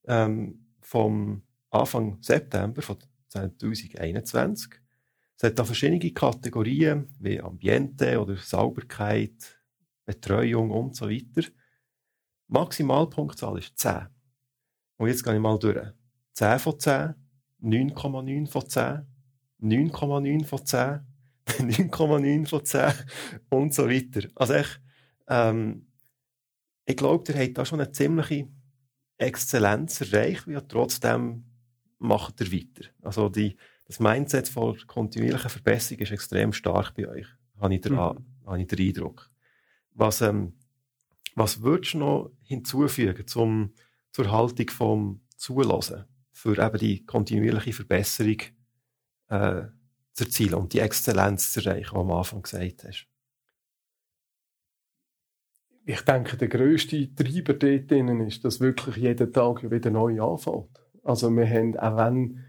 [0.06, 2.98] ähm, vom Anfang September von
[3.28, 4.72] 2021.
[5.36, 9.60] Es hat da verschiedene Kategorien wie Ambiente oder Sauberkeit,
[10.04, 11.48] Betreuung und so weiter.
[12.46, 14.06] Maximalpunktzahl ist 10.
[14.96, 15.92] Und jetzt gehe ich mal durch.
[16.34, 17.14] 10 von 10,
[17.62, 19.06] 9,9 von 10,
[19.62, 21.00] 9,9 von 10,
[21.46, 22.92] 9,9 von 10
[23.48, 24.28] und so weiter.
[24.34, 24.68] Also ich,
[25.28, 25.86] ähm,
[26.84, 28.48] ich glaube, ihr habt da schon eine ziemliche
[29.16, 31.44] Exzellenz erreicht, und trotzdem
[31.98, 32.90] macht ihr weiter.
[33.02, 33.56] Also die,
[33.86, 37.26] das Mindset von kontinuierlicher Verbesserung ist extrem stark bei euch,
[37.60, 37.98] habe ich den, mhm.
[37.98, 39.30] habe ich den Eindruck.
[39.92, 40.54] Was, ähm,
[41.36, 43.72] was würdest du noch hinzufügen zum,
[44.10, 46.04] zur Haltung vom Zulassen
[46.44, 48.36] für eben die kontinuierliche Verbesserung
[49.28, 49.62] äh,
[50.12, 53.06] zu erzielen und die Exzellenz zu erreichen, die du am Anfang gesagt hast?
[55.86, 57.90] Ich denke, der grösste Treiber dort
[58.28, 60.82] ist, dass wirklich jeden Tag wieder neu anfängt.
[61.02, 62.44] Also wir haben, auch wenn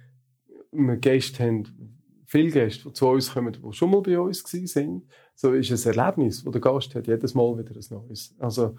[0.73, 5.07] wir Gäste haben, viele Gäste, die zu uns kommen, die schon mal bei uns sind,
[5.35, 8.35] so ist es ein Erlebnis, wo der Gast hat jedes Mal wieder ein neues.
[8.39, 8.75] Also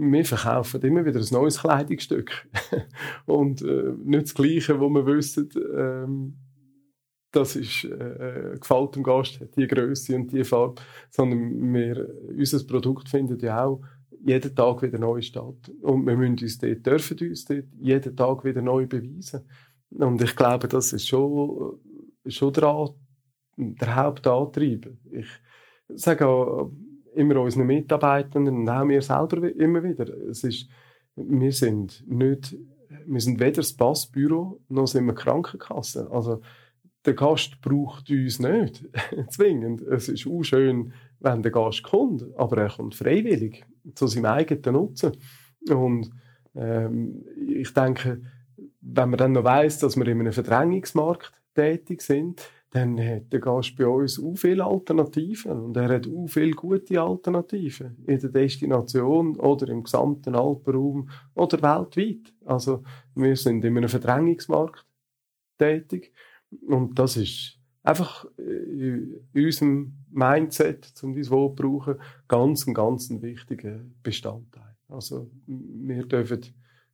[0.00, 2.48] wir verkaufen immer wieder ein neues Kleidungsstück.
[3.26, 6.36] und äh, nicht das Gleiche, wo wir wissen, ähm,
[7.32, 12.64] das ist, äh, gefällt dem Gast, hat die Größe und die Farbe, sondern wir, unser
[12.66, 13.82] Produkt findet ja auch
[14.24, 15.70] jeden Tag wieder neu statt.
[15.82, 19.42] Und wir müssen uns dort, dürfen uns dort jeden Tag wieder neu beweisen.
[19.90, 21.78] Und ich glaube, das ist schon,
[22.26, 22.94] schon der,
[23.56, 24.92] der Hauptantrieb.
[25.12, 25.28] Ich
[25.88, 26.70] sage auch
[27.14, 30.68] immer unseren Mitarbeitern und auch mir selber immer wieder, es ist,
[31.16, 32.56] wir sind nicht,
[33.06, 36.10] wir sind weder das Passbüro, noch sind wir Krankenkasse.
[36.10, 36.40] Also,
[37.04, 38.84] der Gast braucht uns nicht
[39.30, 39.80] zwingend.
[39.82, 44.74] Es ist auch schön, wenn der Gast kommt, aber er kommt freiwillig zu seinem eigenen
[44.74, 45.12] Nutzen.
[45.70, 46.10] Und
[46.54, 48.20] ähm, ich denke,
[48.80, 53.40] wenn man dann noch weiß, dass wir in einem Verdrängungsmarkt tätig sind, dann hat der
[53.40, 58.30] Gast bei uns auch viele Alternativen und er hat auch viele gute Alternativen in der
[58.30, 62.32] Destination oder im gesamten Alpenraum oder weltweit.
[62.44, 64.86] Also wir sind in einem Verdrängungsmarkt
[65.58, 66.12] tätig
[66.68, 71.96] und das ist einfach äh, in unserem Mindset, um dieses Wort zu brauchen,
[72.28, 74.76] ganz, ein ganz ein wichtiger Bestandteil.
[74.88, 76.40] Also, wir dürfen,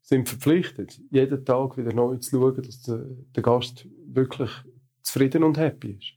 [0.02, 4.50] sind verpflichtet, jeden Tag wieder neu zu schauen, dass der, der Gast wirklich
[5.06, 6.14] zufrieden und happy ist.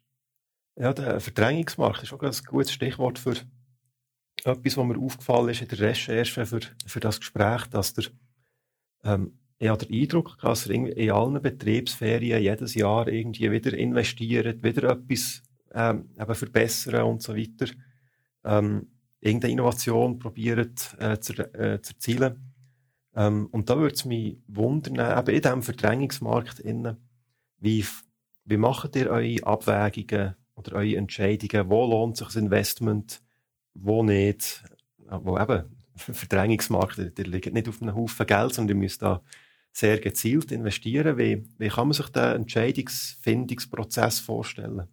[0.76, 3.36] Ja, der Verdrängungsmarkt ist auch ein gutes Stichwort für
[4.44, 8.06] etwas, was mir aufgefallen ist in der Recherche für, für das Gespräch, dass der,
[9.04, 14.64] ähm, ich habe den Eindruck, dass er in allen Betriebsferien jedes Jahr irgendwie wieder investiert,
[14.64, 17.70] wieder etwas ähm, eben verbessern und so weiter.
[18.46, 18.88] Ähm,
[19.20, 22.54] irgendeine Innovation probiert äh, zu, äh, zu erzielen.
[23.16, 26.96] Ähm, und da würde es mich wundern, eben in diesem Verdrängungsmarkt, innen,
[27.58, 27.86] wie,
[28.50, 31.70] wie macht ihr eure Abwägungen oder eure Entscheidungen?
[31.70, 33.22] Wo lohnt sich das Investment,
[33.74, 34.64] wo nicht?
[34.98, 39.22] Wo eben, Verdrängungsmarkt, der liegt nicht auf einem Haufen Geld, sondern ihr müsst da
[39.72, 41.18] sehr gezielt investieren.
[41.18, 44.88] Wie, wie kann man sich den Entscheidungsfindungsprozess vorstellen?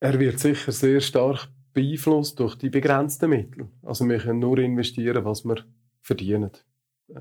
[0.00, 3.68] Er wird sicher sehr stark beeinflusst durch die begrenzten Mittel.
[3.82, 5.64] Also wir können nur investieren, was wir
[6.00, 6.50] verdienen,
[7.08, 7.20] äh,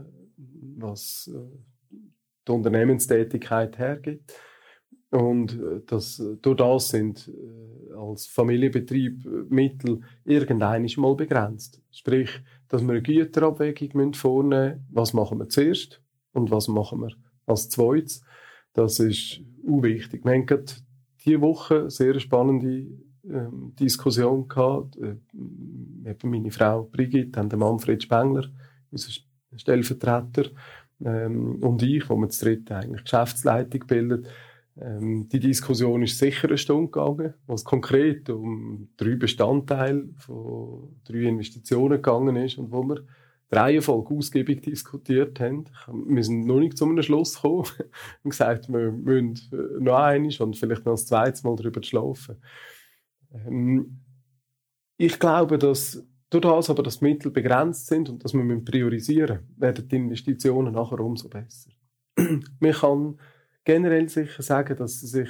[0.78, 1.73] was äh,
[2.48, 4.34] die Unternehmenstätigkeit hergibt.
[5.12, 7.32] Und äh, das, durch das sind
[7.96, 11.82] als Familienbetrieb Mittel irgendein mal begrenzt.
[11.92, 16.02] Sprich, dass wir eine Güterabwägung vornehmen müssen, was machen wir zuerst
[16.34, 17.14] und was machen wir
[17.46, 18.24] als zweites.
[18.74, 20.26] Das ist unwichtig.
[20.26, 20.66] Wir haben gerade
[21.24, 22.88] diese Woche sehr spannende
[23.30, 24.98] ähm, Diskussion gehabt.
[24.98, 25.16] Äh,
[26.24, 28.46] meine Frau Brigitte, der Manfred Spengler,
[28.92, 29.12] unser
[29.56, 30.50] Stellvertreter,
[31.06, 34.30] ähm, und ich, wo wir das dritte eigentlich Geschäftsleitung bildet.
[34.80, 40.96] Ähm, die Diskussion ist sicher eine Stunde gegangen, wo es konkret um drei Bestandteile von
[41.04, 43.02] drei Investitionen gegangen ist und wo wir
[43.52, 45.66] die Reihenfolge ausgiebig diskutiert haben.
[46.08, 47.68] Wir sind noch nicht zu einem Schluss gekommen
[48.24, 49.38] und gesagt, wir müssen
[49.80, 52.38] noch einmal und vielleicht noch das zweite Mal darüber schlafen.
[53.32, 54.00] Ähm,
[54.98, 56.04] ich glaube, dass
[56.34, 60.74] durch das aber, dass Mittel begrenzt sind und dass wir priorisieren müssen, werden die Investitionen
[60.74, 61.72] nachher umso besser.
[62.60, 63.20] Man kann
[63.64, 65.30] generell sicher sagen, dass sie sich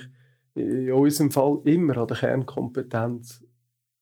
[0.56, 3.43] in unserem Fall immer an der Kernkompetenz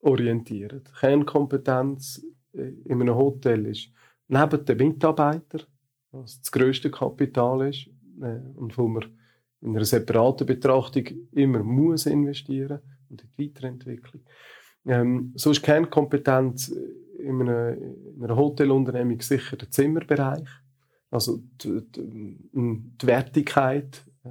[0.02, 0.84] orientieren.
[1.00, 3.90] Kernkompetenz äh, in einem Hotel ist
[4.28, 5.64] neben den Mitarbeitern,
[6.12, 7.88] was das grösste Kapital ist
[8.22, 9.06] äh, und wo man
[9.62, 12.80] in einer separaten Betrachtung immer muss investieren
[13.10, 14.24] und in die Weiterentwicklung.
[14.86, 16.70] Ähm, so ist Kernkompetenz
[17.18, 20.48] in einer, in einer Hotelunternehmung sicher der Zimmerbereich.
[21.12, 24.30] Also die, die, die Wertigkeit äh,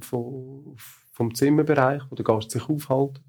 [0.00, 0.76] von,
[1.12, 3.20] vom Zimmerbereich, wo der Gast sich aufhält,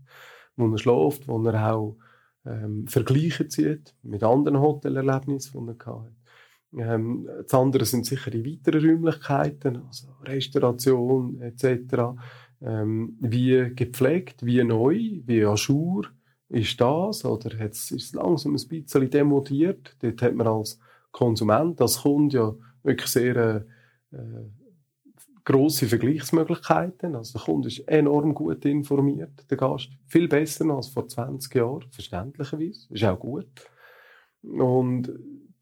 [0.56, 1.98] wo er schläft, wo er auch
[2.46, 6.12] ähm, Vergleiche zieht mit anderen Hotelerlebnissen, die er hatte.
[6.78, 12.20] Ähm, das andere sind sicher die weiteren Räumlichkeiten, also Restauration etc.
[12.62, 16.08] Ähm, wie gepflegt, wie neu, wie ajour
[16.50, 17.24] ist das?
[17.26, 19.96] Oder jetzt ist es langsam ein bisschen demodiert?
[20.00, 20.80] Dort hat man als
[21.12, 24.50] Konsument, als Kunde ja wirklich sehr äh, äh
[25.46, 27.16] grosse Vergleichsmöglichkeiten.
[27.16, 29.90] Also der Kunde ist enorm gut informiert, der Gast.
[30.06, 32.94] Viel besser als vor 20 Jahren, verständlicherweise.
[32.94, 33.48] Ist auch gut.
[34.44, 35.12] Und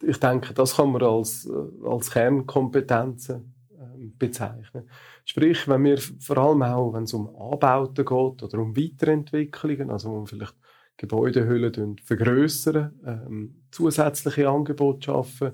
[0.03, 4.89] ich denke, das kann man als, äh, als Kernkompetenzen ähm, bezeichnen.
[5.23, 10.11] Sprich, wenn wir vor allem auch, wenn es um Anbauten geht oder um Weiterentwicklungen, also
[10.11, 10.55] um vielleicht
[10.97, 15.51] Gebäudehüllen vergrößern, ähm, zusätzliche Angebote schaffen,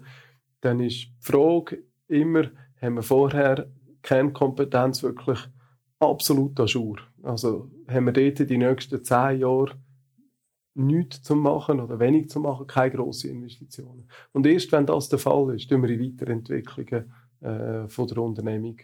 [0.62, 2.50] dann ist die Frage immer,
[2.82, 3.70] haben wir vorher
[4.02, 5.40] Kernkompetenz wirklich
[6.00, 6.98] absolut à jour?
[7.22, 9.76] Also haben wir dort die nächsten zehn Jahre
[10.76, 14.10] nichts zu machen oder wenig zu machen, keine grossen Investitionen.
[14.32, 18.78] Und erst wenn das der Fall ist, tun wir in Weiterentwicklungen äh, von der Unternehmung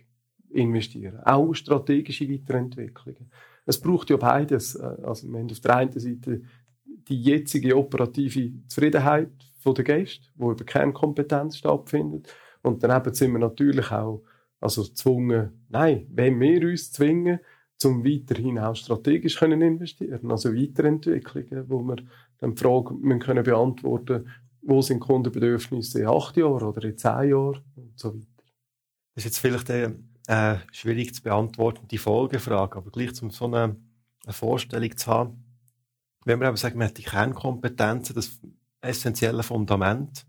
[0.50, 1.20] investieren.
[1.24, 3.32] Auch strategische Weiterentwicklungen.
[3.70, 4.76] Es braucht ja beides.
[4.76, 6.42] Äh, also wir haben auf der einen Seite
[7.08, 9.30] die jetzige operative Zufriedenheit
[9.64, 12.34] der Gäste, die über Kernkompetenz stattfindet.
[12.64, 14.24] Und daneben sind wir natürlich auch
[14.60, 17.40] also gezwungen, nein, wenn wir uns zwingen,
[17.78, 21.98] zum weiterhin auch strategisch können investieren, also Weiterentwicklungen, wo wir
[22.40, 24.28] dann die Frage müssen können beantworten,
[24.62, 28.26] wo sind Kundenbedürfnisse in acht Jahren oder in zehn Jahren und so weiter.
[29.16, 29.96] Das ist jetzt vielleicht eine,
[30.30, 33.76] äh, schwierig zu beantworten, die Folgefrage, aber gleich um so eine,
[34.26, 35.44] eine Vorstellung zu haben,
[36.24, 38.40] wenn wir aber sagen, man hat die Kernkompetenzen, das
[38.80, 40.28] essentielle Fundament,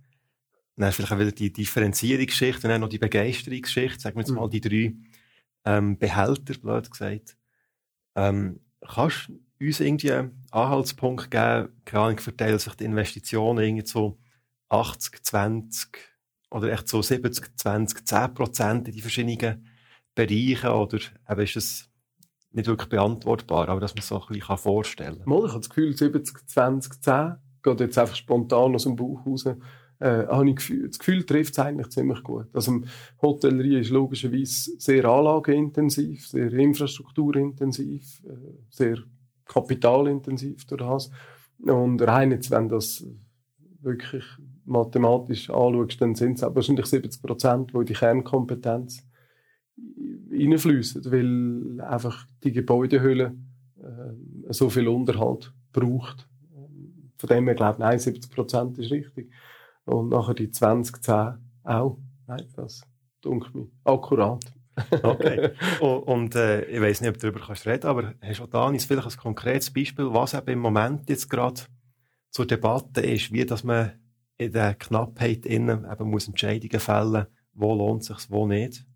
[0.76, 4.46] dann vielleicht auch wieder die Differenzierungsgeschichte und dann noch die Begeisterungsgeschichte, sagen wir jetzt mal
[4.46, 4.51] mhm.
[4.51, 4.94] die drei
[5.66, 7.36] ähm, Behälter, blöd gesagt.
[8.14, 13.86] Ähm, kannst du uns irgendwie einen Anhaltspunkt geben, keine Ahnung, verteilen sich die Investitionen irgendwie
[13.86, 14.18] so
[14.70, 15.98] 80, 20
[16.48, 19.70] oder echt so 70, 20, 10 Prozent in die verschiedenen
[20.27, 20.99] Bereiche oder
[21.29, 21.89] eben ist das
[22.53, 25.33] nicht wirklich beantwortbar, aber dass man es so ein bisschen vorstellen kann.
[25.33, 29.45] Ich habe das Gefühl, 70, 20, 10 geht jetzt einfach spontan aus dem Bauch raus
[30.01, 32.47] äh, habe ich Gefühl, das Gefühl trifft es eigentlich ziemlich gut.
[32.55, 32.81] Also
[33.21, 38.99] Hotellerie ist logischerweise sehr anlageintensiv, sehr infrastrukturintensiv, äh, sehr
[39.45, 41.11] kapitalintensiv durch das.
[41.59, 43.05] Und rein jetzt, wenn das
[43.83, 44.25] wirklich
[44.64, 49.07] mathematisch anschaust, dann sind es wahrscheinlich 70 Prozent, die die Kernkompetenz
[50.31, 53.35] reinfließen, weil einfach die Gebäudehülle
[53.78, 56.28] äh, so viel Unterhalt braucht.
[57.18, 59.31] Von dem her glaube ich, nein, 70 Prozent ist richtig.
[59.85, 61.99] Und nachher die 2010 auch.
[62.26, 62.83] Nein, das
[63.20, 64.45] dunkelt mich akkurat.
[65.03, 65.51] okay.
[65.81, 69.11] Und, äh, ich weiß nicht, ob du darüber kannst reden, aber hast du da vielleicht
[69.11, 71.61] ein konkretes Beispiel, was eben im Moment jetzt gerade
[72.31, 73.93] zur Debatte ist, wie dass man
[74.39, 78.87] in der Knappheit innen eben muss Entscheidungen fällen, wo lohnt sich, wo nicht?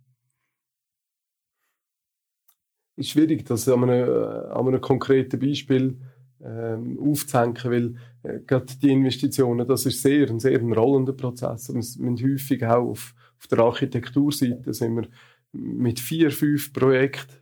[2.97, 4.09] Ist schwierig, das an einem,
[4.51, 5.99] an einem konkreten Beispiel
[6.45, 11.73] ähm, aufzuhängen, weil äh, gerade die Investitionen, das ist sehr, ein sehr ein rollender Prozess.
[11.73, 15.09] Wir sind häufig auch auf, auf der Architekturseite sind wir
[15.53, 17.33] mit vier, fünf Projekten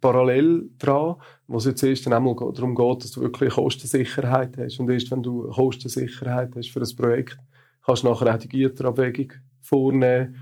[0.00, 1.16] parallel dran,
[1.48, 4.78] wo es jetzt erst einmal darum geht, dass du wirklich Kostensicherheit hast.
[4.78, 7.38] Und erst wenn du Kostensicherheit hast für ein Projekt,
[7.84, 10.36] kannst du nachher auch die Güterabwägung vornehmen.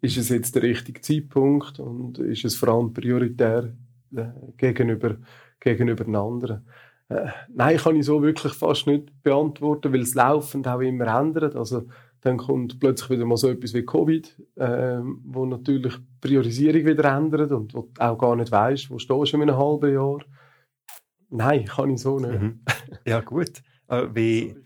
[0.00, 3.85] Ist es jetzt der richtige Zeitpunkt und ist es vor allem prioritär äh,
[4.56, 5.16] gegenüber,
[5.60, 6.66] gegenüber den anderen?
[7.08, 11.54] Äh, nein, kann ich so wirklich fast nicht beantworten, weil es laufend auch immer ändert.
[11.54, 11.86] Also,
[12.20, 17.16] dann kommt plötzlich wieder mal so etwas wie Covid, äh, wo natürlich die Priorisierung wieder
[17.16, 20.18] ändert und wo du auch gar nicht weißt, wo stehst du in einem halben Jahr.
[21.30, 22.40] Nein, kann ich so nicht.
[22.40, 22.60] Mhm.
[23.06, 23.62] Ja, gut.
[23.88, 24.56] Äh, wie,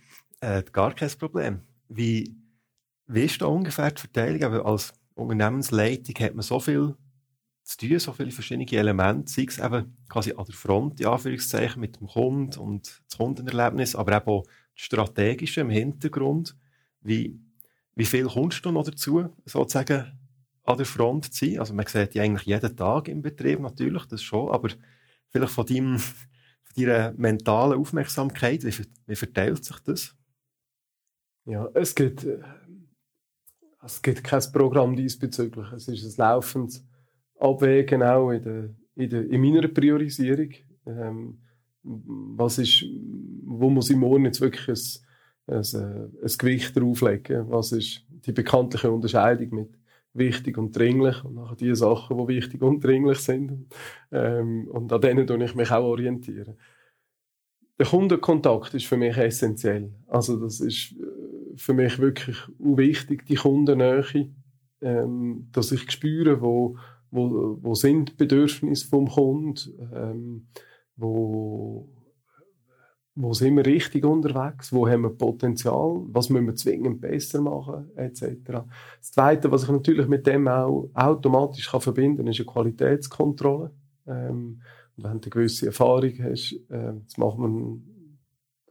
[0.41, 1.61] äh, gar kein Problem.
[1.89, 2.35] Wie,
[3.07, 4.43] wie ist da ungefähr die Verteilung?
[4.45, 6.95] Aber als Unternehmensleitung hat man so viel
[7.71, 11.81] zu tun, so viele verschiedene Elemente, sei es eben quasi an der Front, die Anführungszeichen,
[11.81, 16.57] mit dem Kunden und das Kundenerlebnis, aber eben auch das Strategische im Hintergrund.
[17.01, 17.39] Wie,
[17.95, 20.19] wie viel kommst du noch dazu, sozusagen
[20.65, 21.61] an der Front zu sein?
[21.61, 24.71] Also man sieht die eigentlich jeden Tag im Betrieb natürlich, das schon, aber
[25.29, 30.17] vielleicht von, deinem, von deiner mentalen Aufmerksamkeit, wie, wie verteilt sich das?
[31.45, 32.43] Ja, es gibt, äh,
[33.83, 35.73] es gibt kein Programm diesbezüglich.
[35.73, 36.85] Es ist ein laufendes
[37.41, 40.51] Abwägen auch in, der, in, der, in meiner Priorisierung.
[40.87, 41.39] Ähm,
[41.83, 42.85] was ist,
[43.45, 44.69] wo muss ich morgen jetzt wirklich
[45.47, 47.49] ein, ein, ein Gewicht drauflegen.
[47.51, 49.81] Was ist die bekanntliche Unterscheidung mit
[50.13, 53.67] wichtig und dringlich und nachher die Sachen, die wichtig und dringlich sind.
[54.11, 56.57] Ähm, und an denen tue ich mich auch orientieren.
[57.79, 59.93] Der Kundenkontakt ist für mich essentiell.
[60.07, 64.05] Also das ist äh, für mich wirklich wichtig, die Kundennähe,
[64.83, 66.77] ähm, dass ich spüre, wo,
[67.11, 69.57] wo, wo sind die Bedürfnisse vom Kunden,
[69.93, 70.47] ähm,
[70.97, 71.89] wo
[73.17, 77.91] wo sind wir richtig unterwegs, wo haben wir Potenzial, was müssen wir zwingend besser machen,
[77.97, 78.63] etc.
[78.99, 83.73] Das Zweite, was ich natürlich mit dem auch automatisch kann verbinden kann, ist eine Qualitätskontrolle.
[84.07, 84.63] Ähm,
[84.97, 87.81] und wenn du eine gewisse Erfahrung hast, äh, das machen wir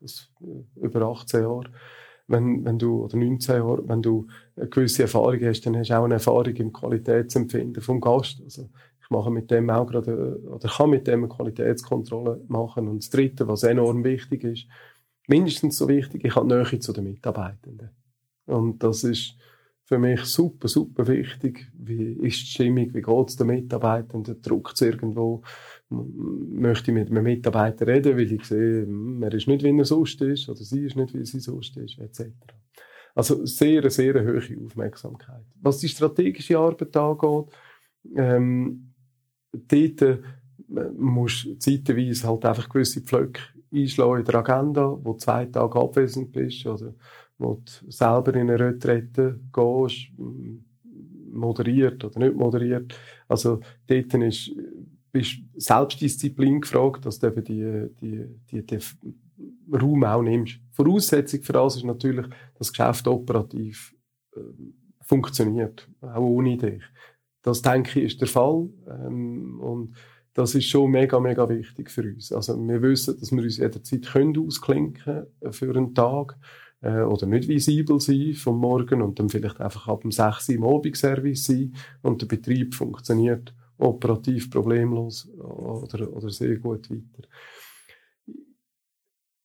[0.02, 0.32] das
[0.76, 1.72] über 18 Jahre,
[2.30, 5.98] wenn, wenn du, oder 19 Jahre, wenn du eine gewisse Erfahrung hast, dann hast du
[5.98, 8.42] auch eine Erfahrung im Qualitätsempfinden vom Gast.
[8.44, 8.70] Also,
[9.10, 12.88] mache mit dem auch gerade, oder kann mit dem eine Qualitätskontrolle machen.
[12.88, 14.68] Und das Dritte, was enorm wichtig ist,
[15.28, 17.90] mindestens so wichtig, ich habe Nähe zu den Mitarbeitenden.
[18.46, 19.36] Und das ist
[19.86, 21.72] für mich super, super wichtig.
[21.74, 22.94] Wie ist die Stimmung?
[22.94, 24.42] Wie geht es den Mitarbeitenden?
[24.42, 25.42] Druckt es irgendwo?
[25.92, 29.86] Möchte ich mit einem Mitarbeiter reden, weil ich sehe, hm, er ist nicht, wie er
[29.86, 32.30] sonst ist, oder sie ist nicht, wie sie sonst ist, etc.
[33.16, 35.44] Also sehr, sehr hohe Aufmerksamkeit.
[35.62, 37.46] Was die strategische Arbeit angeht,
[38.16, 38.94] ähm,
[39.52, 40.20] dort äh,
[40.96, 43.42] musst du zeitweise halt einfach gewisse Pflöcke
[43.74, 46.94] einschlagen in der Agenda, wo zwei Tage abwesend bist oder
[47.38, 50.12] wo du selber in eine Retrette gehst,
[51.32, 52.98] moderiert oder nicht moderiert.
[53.28, 54.52] Also dort ist,
[55.12, 58.80] bist Selbstdisziplin gefragt, dass du eben die, die, die, die
[59.72, 60.60] Raum auch nimmst.
[60.72, 63.96] Voraussetzung für das ist natürlich, dass das Geschäft operativ
[64.36, 64.40] äh,
[65.02, 66.84] funktioniert, auch ohne dich.
[67.42, 68.70] Das denke ich ist der Fall.
[68.88, 69.96] Ähm, und
[70.34, 72.32] das ist schon mega, mega wichtig für uns.
[72.32, 76.38] Also wir wissen, dass wir uns jederzeit können ausklinken für einen Tag
[76.82, 80.56] äh, oder nicht visibel sein vom Morgen und dann vielleicht einfach ab dem 6 Uhr
[80.56, 87.28] im Abendservice sein und der Betrieb funktioniert operativ problemlos oder, oder sehr gut weiter.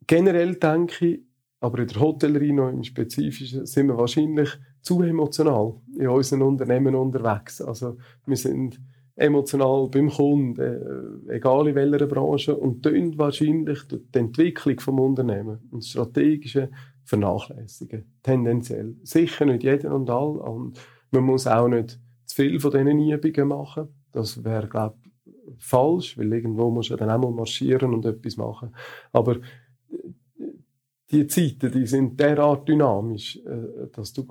[0.07, 1.20] Generell denke ich,
[1.61, 4.51] aber in der Hotellerie noch im Spezifischen sind wir wahrscheinlich
[4.82, 7.62] zu emotional in unseren Unternehmen unterwegs.
[7.62, 8.78] Also wir sind
[9.16, 15.66] emotional beim Kunden, äh, egal in welcher Branche, und tun wahrscheinlich die Entwicklung vom Unternehmen
[15.70, 16.70] und Strategische
[17.05, 18.05] vernachlässigen.
[18.22, 18.97] Tendenziell.
[19.03, 20.37] Sicher nicht jeden und all.
[20.37, 20.78] Und
[21.12, 23.89] man muss auch nicht zu viel von diesen Übungen machen.
[24.15, 24.97] Das wäre, glaube
[25.59, 28.75] falsch, weil irgendwo muss du dann auch mal marschieren und etwas machen.
[29.12, 29.37] Aber
[31.11, 34.27] die Zeiten, die sind derart dynamisch, äh, dass du,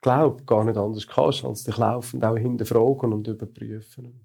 [0.00, 4.20] glaub, gar nicht anders kannst, als dich laufend auch hinterfragen und überprüfen.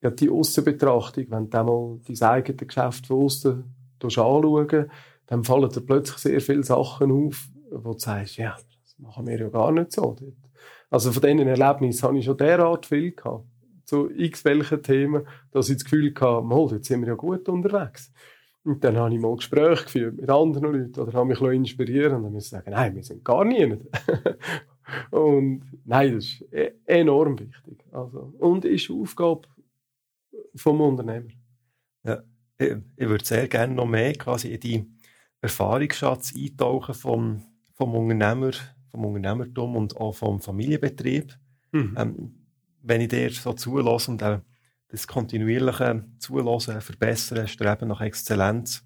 [0.00, 3.64] Ja, die Aussenbetrachtung, wenn du einmal dein eigenes Geschäft von aussen
[4.02, 4.90] anschauen,
[5.26, 8.56] dann fallen dir plötzlich sehr viele Sachen auf, wo du sagst, ja,
[8.98, 10.16] machen wir ja gar nicht so.
[10.90, 13.46] Also von diesen Erlebnissen habe ich schon derart viel gehabt,
[13.84, 18.12] zu x welchen Themen, dass ich das Gefühl hatte, jetzt sind wir ja gut unterwegs.
[18.64, 22.22] Und dann habe ich mal Gespräche geführt mit anderen Leuten oder habe mich inspirieren und
[22.24, 23.64] dann ich sagen, nein, wir sind gar nie.
[25.10, 27.84] und nein, das ist e-, enorm wichtig.
[27.90, 29.48] Also, und ist Aufgabe
[30.54, 31.30] vom Unternehmer.
[32.04, 32.22] Ja,
[32.56, 34.86] ich, ich würde sehr gerne noch mehr quasi in die
[35.40, 37.42] Erfahrungsschatz eintauchen vom,
[37.74, 38.52] vom Unternehmer,
[38.90, 41.36] vom Unternehmertum und auch vom Familienbetrieb.
[41.72, 41.96] Mhm.
[41.98, 42.41] Ähm,
[42.82, 44.40] wenn ich dir so zulasse und auch
[44.88, 48.84] das kontinuierliche Zulassen, Verbessern, Streben nach Exzellenz.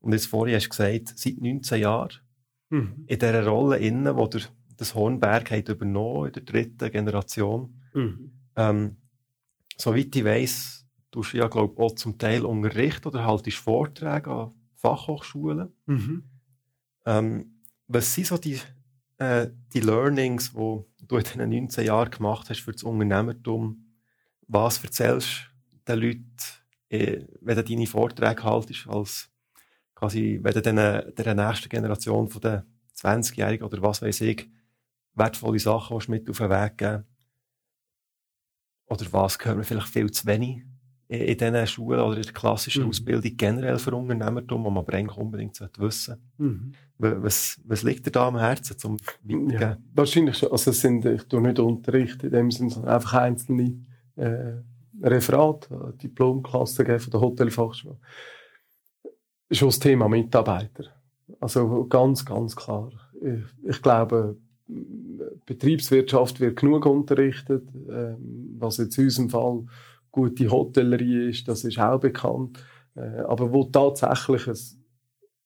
[0.00, 2.12] Und jetzt vorhin hast du gesagt, seit 19 Jahren
[2.68, 3.04] mhm.
[3.06, 4.42] in dieser Rolle innen, wo der,
[4.76, 7.80] das Hornberg hat übernommen in der dritten Generation.
[7.94, 8.32] Mhm.
[8.56, 8.96] Ähm,
[9.78, 14.30] soweit ich weiss, tust du ja, glaube ich, auch zum Teil Unterricht oder haltest Vorträge
[14.30, 15.72] an Fachhochschulen.
[15.86, 16.24] Mhm.
[17.06, 18.60] Ähm, was sind so die,
[19.18, 23.84] äh, die Learnings, die du in diesen 19 Jahren gemacht hast für das Unternehmertum?
[24.48, 25.50] Was erzählst
[25.86, 26.36] du den Leuten,
[26.88, 29.30] äh, wenn du deine Vorträge haltest, als
[29.94, 32.62] quasi, wenn du den, der nächsten Generation von den
[32.96, 34.48] 20-Jährigen oder was weiß ich,
[35.14, 37.04] wertvolle Sachen mit auf den Weg geben?
[38.86, 40.62] Oder was gehört mir vielleicht viel zu wenig
[41.08, 42.88] in diesen Schulen oder in der klassischen mhm.
[42.88, 46.72] Ausbildung generell für Unternehmertum, wo man aber eigentlich unbedingt wissen mhm.
[46.98, 50.50] was, was liegt dir da am Herzen zum Ja, wahrscheinlich schon.
[50.50, 53.78] Also es sind, ich tue nicht Unterricht in dem Sinne, sondern einfach einzelne
[54.16, 54.54] äh,
[55.02, 57.96] Referat, äh, Diplomklasse gegeben von der Hotelfachschule.
[59.50, 60.86] Schon das Thema Mitarbeiter.
[61.40, 62.90] Also ganz, ganz klar.
[63.20, 64.36] Ich, ich glaube,
[65.46, 69.64] Betriebswirtschaft wird genug unterrichtet, ähm, was jetzt in unserem Fall
[70.16, 72.58] gute Hotellerie ist, das ist auch bekannt.
[72.96, 74.56] Äh, aber wo tatsächlich ein,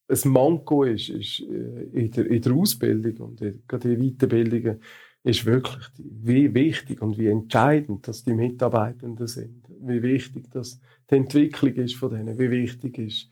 [0.09, 4.81] ein Manko ist, ist äh, in, der, in der Ausbildung und gerade in Weiterbildungen,
[5.23, 9.67] ist wirklich, wie wichtig und wie entscheidend, dass die Mitarbeitenden sind.
[9.83, 12.39] Wie wichtig, dass die Entwicklung ist von denen.
[12.39, 13.29] Wie wichtig ist,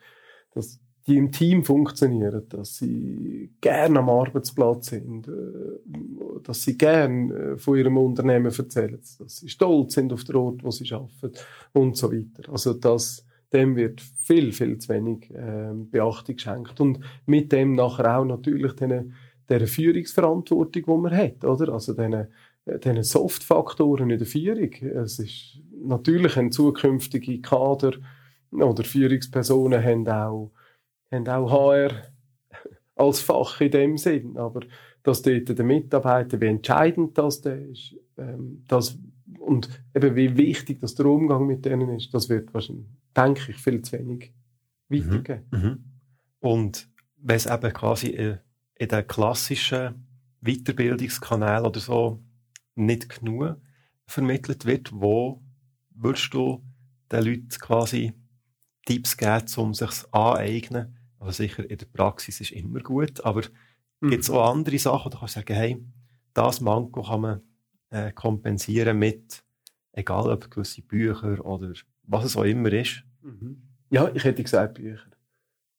[0.53, 5.33] dass die im Team funktionieren, dass sie gerne am Arbeitsplatz sind, äh,
[6.45, 10.63] dass sie gerne äh, von ihrem Unternehmen erzählen, dass sie stolz sind auf den Ort,
[10.63, 11.33] wo sie arbeiten
[11.73, 12.53] und so weiter.
[12.53, 18.19] Also das, dem wird viel, viel zu wenig äh, Beachtung geschenkt und mit dem nachher
[18.19, 21.73] auch natürlich der Führungsverantwortung, die man hat, oder?
[21.73, 22.27] Also den,
[22.67, 24.73] den Soft-Faktoren in der Führung.
[24.75, 27.93] Es ist natürlich ein zukünftige Kader
[28.51, 30.53] oder Führungspersonen haben auch
[31.11, 31.91] haben auch HR
[32.97, 34.37] als Fach in dem Sinn.
[34.37, 34.61] Aber
[35.03, 38.99] dass dort der Mitarbeiter, wie entscheidend das der ist, ähm, das,
[39.39, 42.87] und eben wie wichtig dass der Umgang mit denen ist, das wird wahrscheinlich,
[43.17, 44.33] denke ich, viel zu wenig
[44.89, 45.47] weitergeben.
[45.51, 45.59] Mhm.
[45.61, 45.85] Mhm.
[46.41, 48.39] Und wenn es eben quasi in,
[48.77, 50.07] in den klassischen
[50.41, 52.23] Weiterbildungskanal oder so
[52.75, 53.57] nicht genug
[54.07, 55.43] vermittelt wird, wo
[55.91, 56.63] würdest du
[57.11, 58.13] den Leuten quasi
[58.87, 63.43] Tipps geben, um sich aneignen, also sicher, in der Praxis ist immer gut, aber
[64.01, 64.11] mhm.
[64.11, 65.85] gibt es auch andere Sachen, da kannst du sagen, hey,
[66.35, 67.41] das Manko kann man
[67.91, 69.43] äh, kompensieren mit,
[69.93, 71.73] egal ob gewisse Bücher oder
[72.05, 73.03] was es auch immer ist.
[73.23, 73.63] Mhm.
[73.91, 75.11] Ja, ich hätte gesagt Bücher.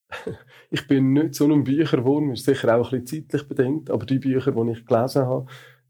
[0.71, 4.19] ich bin nicht so ein Bücherwurm, ist sicher auch ein bisschen zeitlich bedingt, aber die
[4.19, 5.45] Bücher, die ich gelesen habe,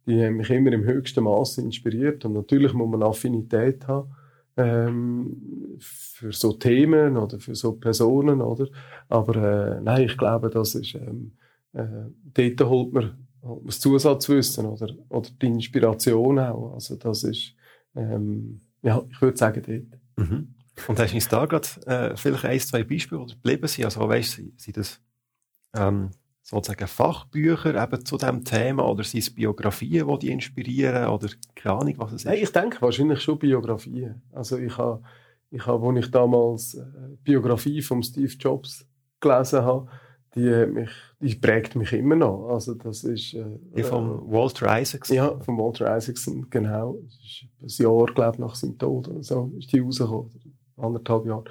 [0.05, 4.13] die haben mich immer im höchsten Maße inspiriert und natürlich muss man Affinität haben
[4.57, 8.67] ähm, für so Themen oder für so Personen, oder?
[9.07, 11.31] Aber äh, nein, ich glaube, das ist ähm,
[11.73, 11.85] äh,
[12.33, 16.73] dort holt man, holt man das Zusatzwissen oder, oder die Inspiration auch.
[16.73, 17.55] Also das ist,
[17.95, 20.29] ähm, ja, ich würde sagen, dort.
[20.29, 20.55] Mhm.
[20.87, 23.85] Und hast du uns da gerade äh, vielleicht ein, zwei Beispiele, die geblieben sind?
[23.85, 25.01] Also weißt sind das
[25.75, 26.11] ähm,
[26.49, 31.75] sozusagen Fachbücher eben zu diesem Thema oder sind es Biografien, die die inspirieren oder keine
[31.75, 32.33] Ahnung, was es ist?
[32.33, 34.21] Ich denke wahrscheinlich schon Biografien.
[34.33, 35.03] Also ich habe,
[35.51, 36.83] ich habe, als ich damals äh,
[37.23, 38.87] Biografie von Steve Jobs
[39.19, 39.87] gelesen habe,
[40.33, 40.89] die, mich,
[41.19, 42.49] die prägt mich immer noch.
[42.49, 43.35] Also das ist...
[43.35, 45.15] Äh, die von äh, Walter Isaacson?
[45.15, 46.97] Ja, von Walter Isaacson, genau.
[47.03, 50.31] Das ist ein Jahr, glaube ich, nach seinem Tod oder so, ist die rausgekommen.
[50.77, 51.43] Anderthalb Jahre.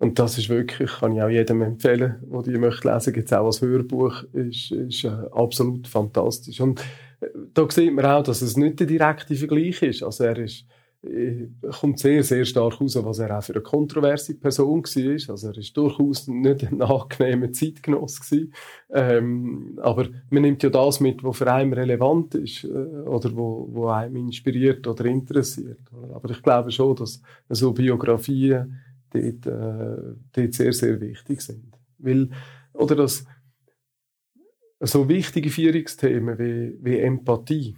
[0.00, 3.32] Und das ist wirklich, kann ich auch jedem empfehlen, der die möchte lesen, gibt es
[3.34, 6.58] auch als Hörbuch, ist, ist äh, absolut fantastisch.
[6.58, 6.80] Und
[7.20, 10.02] äh, da sieht man auch, dass es nicht der direkte Vergleich ist.
[10.02, 10.64] Also er ist,
[11.02, 11.48] äh,
[11.78, 15.30] kommt sehr, sehr stark raus, was er auch für eine kontroverse Person war.
[15.34, 18.20] Also er ist durchaus nicht ein angenehmer Zeitgenoss.
[18.88, 23.68] Ähm, aber man nimmt ja das mit, was für einen relevant ist, äh, oder wo,
[23.70, 25.80] wo einem inspiriert oder interessiert.
[26.14, 27.20] Aber ich glaube schon, dass
[27.50, 28.80] so Biografien
[29.10, 31.76] dort, äh, dort sehr, sehr wichtig sind.
[31.98, 32.30] Weil,
[32.72, 33.24] oder das,
[34.80, 37.76] so wichtige Führungsthemen wie, wie Empathie,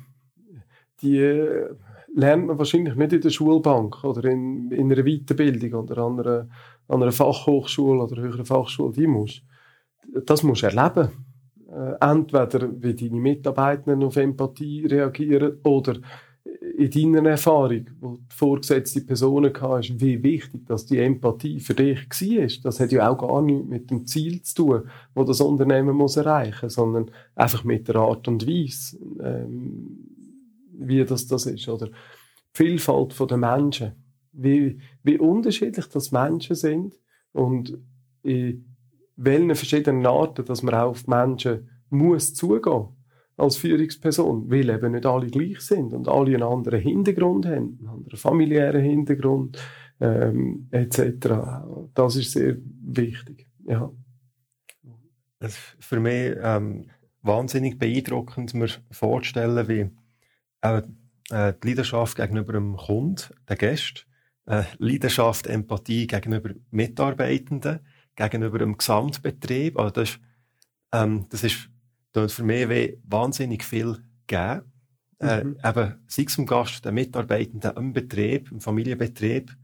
[1.01, 1.74] die äh,
[2.14, 6.49] lernt man wahrscheinlich nicht in der Schulbank oder in, in einer Weiterbildung oder an einer,
[6.89, 8.93] an einer Fachhochschule oder höheren Fachschule.
[8.93, 9.43] Die musst,
[10.26, 11.09] das musst du erleben.
[11.68, 15.97] Äh, entweder wie deine Mitarbeitenden auf Empathie reagieren oder
[16.77, 22.09] in deiner Erfahrung, wo die vorgesetzte Personen hast, wie wichtig, dass die Empathie für dich
[22.09, 22.62] war.
[22.62, 24.83] Das hat ja auch gar nichts mit dem Ziel zu tun,
[25.14, 29.99] wo das Unternehmen muss erreichen, sondern einfach mit der Art und Weise, ähm,
[30.73, 31.93] wie das das ist, oder die
[32.55, 33.93] Vielfalt der Menschen,
[34.33, 36.95] wie, wie unterschiedlich das Menschen sind
[37.33, 37.79] und
[38.23, 38.64] in
[39.16, 42.89] welchen verschiedenen Arten, dass man auch auf Menschen muss zugehen
[43.43, 47.88] als Führungsperson, weil eben nicht alle gleich sind und alle einen anderen Hintergrund haben, einen
[47.88, 49.59] anderen familiären Hintergrund
[50.01, 51.28] ähm, etc.
[51.95, 53.49] Das ist sehr wichtig.
[53.64, 53.90] Ja.
[55.40, 56.86] Es ist für mich ähm,
[57.22, 59.90] wahnsinnig beeindruckend, mir vorzustellen, wie
[60.61, 60.82] äh,
[61.30, 64.03] die Leidenschaft gegenüber dem Kunden, den Gästen,
[64.47, 67.80] äh, Leidenschaft, Empathie gegenüber Mitarbeitenden,
[68.14, 69.78] gegenüber dem Gesamtbetrieb.
[69.78, 70.18] Also das,
[70.93, 71.72] ähm, das ist
[72.13, 74.73] tut für mich wahnsinnig viel geben.
[75.21, 75.57] Äh, mhm.
[75.65, 79.57] Eben, sei es dem Gast, den Mitarbeitenden im Betrieb, im Familienbetrieb.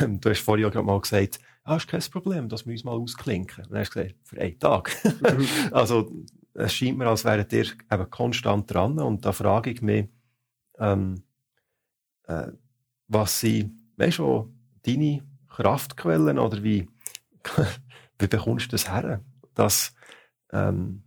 [0.00, 2.98] Ähm, du hast vorhin gerade mal gesagt, ah, ist kein Problem, das müssen wir mal
[2.98, 3.64] ausklinken.
[3.64, 4.90] Und dann hast du gesagt, für einen Tag.
[5.04, 5.46] Mhm.
[5.72, 6.10] also,
[6.54, 8.98] es scheint mir, als wäret ihr eben konstant dran.
[8.98, 10.08] Und da frage ich mich,
[10.78, 11.22] ähm,
[12.24, 12.48] äh,
[13.08, 16.88] was sind, weißt du, deine Kraftquellen oder wie,
[18.18, 19.20] wie bekommst du das her?
[19.54, 19.94] Dass,
[20.52, 21.02] ähm,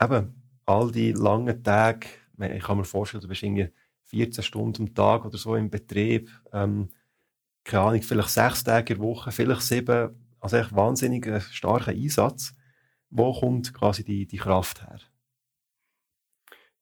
[0.00, 3.70] eben, all die langen Tage, ich kann mir vorstellen, du bist irgendwie
[4.04, 6.88] 14 Stunden am Tag oder so im Betrieb, ähm,
[7.64, 12.54] keine Ahnung, vielleicht sechs Tage in der Woche, vielleicht sieben, also echt wahnsinnig starker Einsatz.
[13.10, 15.00] Wo kommt quasi die, die Kraft her?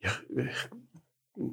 [0.00, 0.70] Ja, ich,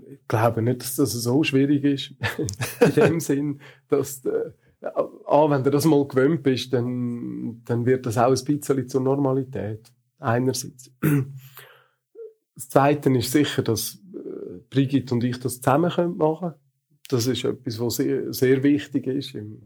[0.09, 2.13] ich glaube nicht, dass das so schwierig ist.
[2.81, 4.51] in dem Sinn, dass, äh,
[4.81, 9.01] ah, wenn du das mal gewöhnt bist, dann, dann wird das auch ein bisschen zur
[9.01, 9.91] Normalität.
[10.19, 10.91] Einerseits.
[12.61, 16.53] Das Zweite ist sicher, dass äh, Brigitte und ich das zusammen machen können.
[17.09, 19.31] Das ist etwas, was sehr, sehr wichtig ist.
[19.33, 19.65] Jemandem,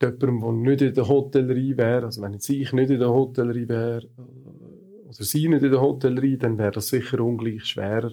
[0.00, 0.12] der
[0.52, 5.04] nicht in der Hotellerie wäre, also wenn jetzt ich nicht in der Hotellerie wäre, äh,
[5.04, 8.12] oder sie nicht in der Hotellerie, dann wäre das sicher ungleich schwerer.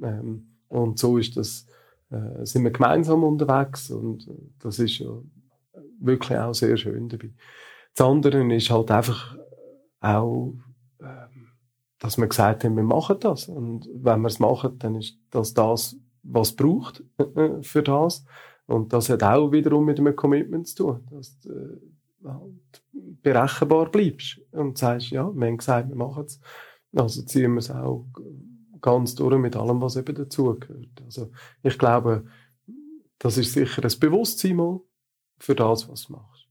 [0.00, 1.66] Ähm, und so ist das,
[2.10, 5.10] äh, sind wir gemeinsam unterwegs und das ist ja
[5.98, 7.32] wirklich auch sehr schön dabei.
[7.92, 9.36] Das andere ist halt einfach
[9.98, 10.54] auch,
[12.06, 13.48] dass wir gesagt haben, wir machen das.
[13.48, 18.24] Und wenn wir es machen, dann ist das das, was es braucht äh, für das.
[18.66, 22.84] Und das hat auch wiederum mit einem Commitment zu tun, dass du äh, halt
[23.22, 26.40] berechenbar bleibst und sagst, ja, wir haben gesagt, wir machen es.
[26.94, 28.06] Also ziehen wir es auch
[28.80, 31.02] ganz durch mit allem, was eben dazugehört.
[31.04, 31.32] Also
[31.64, 32.26] ich glaube,
[33.18, 34.80] das ist sicher ein Bewusstsein mal
[35.38, 36.46] für das, was du machst.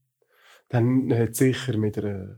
[0.68, 2.36] Dann hat sicher mit einer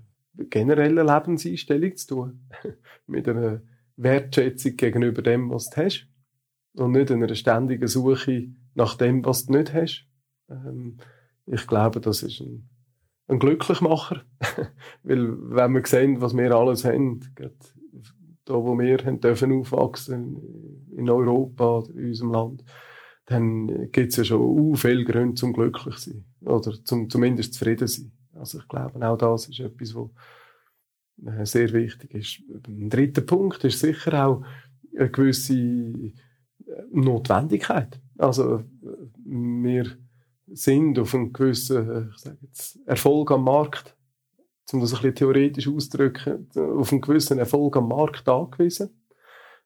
[0.51, 2.49] generellen Lebenseinstellung zu tun.
[3.07, 3.62] Mit einer
[3.97, 6.09] Wertschätzung gegenüber dem, was du hast.
[6.74, 10.07] Und nicht einer ständigen Suche nach dem, was du nicht hast.
[10.49, 10.99] Ähm,
[11.47, 12.68] ich glaube, das ist ein,
[13.26, 14.22] ein Glücklichmacher.
[15.03, 17.20] Weil, wenn wir sehen, was wir alles haben,
[18.45, 22.64] da, wo wir haben dürfen aufwachsen, in Europa in unserem Land,
[23.26, 26.24] dann gibt es ja schon uh, viele Gründe zum glücklich sein.
[26.41, 28.12] Oder zum, zumindest zufrieden sein.
[28.39, 30.11] Also ich glaube, auch das ist etwas, was
[31.26, 32.43] äh, sehr wichtig ist.
[32.66, 34.45] Ein dritter Punkt ist sicher auch
[34.97, 36.12] eine gewisse äh,
[36.93, 38.01] Notwendigkeit.
[38.16, 38.64] Also
[39.24, 39.97] wir
[40.47, 43.97] sind auf einen gewissen äh, ich sage jetzt, Erfolg am Markt,
[44.72, 48.91] um das ein bisschen theoretisch auszudrücken, auf einen gewissen Erfolg am Markt angewiesen.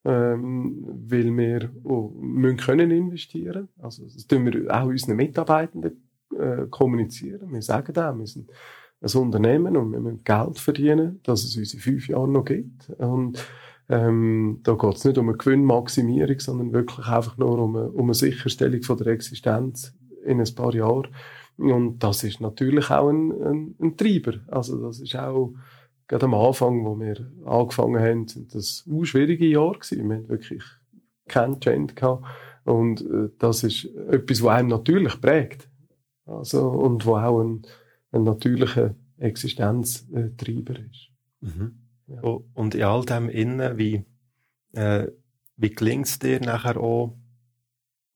[0.05, 3.69] Ähm, weil wir oh, müssen können investieren.
[3.79, 7.53] Also das tun wir auch unseren Mitarbeitenden äh, kommunizieren.
[7.53, 8.51] Wir sagen auch, wir sind
[9.01, 12.91] ein Unternehmen und wir müssen Geld verdienen, dass es uns in fünf Jahren noch gibt.
[12.99, 13.45] Und
[13.89, 18.05] ähm, da geht es nicht um eine Gewinnmaximierung, sondern wirklich einfach nur um eine, um
[18.05, 21.09] eine Sicherstellung von der Existenz in ein paar Jahren.
[21.59, 24.35] Und das ist natürlich auch ein, ein, ein Treiber.
[24.49, 25.55] Also das ist auch
[26.07, 30.09] gerade am Anfang, wo wir angefangen haben, sind das auch schwierige Jahre gewesen.
[30.09, 30.63] Wir haben wirklich
[31.29, 32.25] keinen Trend gehabt.
[32.65, 35.69] Und äh, das ist etwas, was einem natürlich prägt.
[36.39, 37.63] Also, und wo auch ein,
[38.13, 41.09] ein natürlicher Existenztreiber ist.
[41.41, 41.79] Mhm.
[42.09, 42.21] Ja.
[42.55, 44.05] Und in all dem innen, wie,
[44.73, 45.09] äh,
[45.57, 47.17] wie gelingt es dir nachher auch,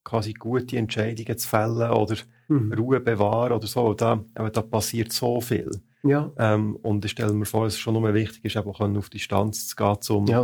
[0.04, 2.16] quasi gute Entscheidungen zu fällen oder
[2.48, 2.72] mhm.
[2.72, 3.92] Ruhe bewahren oder so?
[3.94, 5.70] Da, aber da passiert so viel.
[6.04, 6.30] Ja.
[6.38, 9.66] Ähm, und ich stelle mir vor, dass es schon nur wichtig ist, eben auf Distanz
[9.66, 10.42] zu gehen, um ja.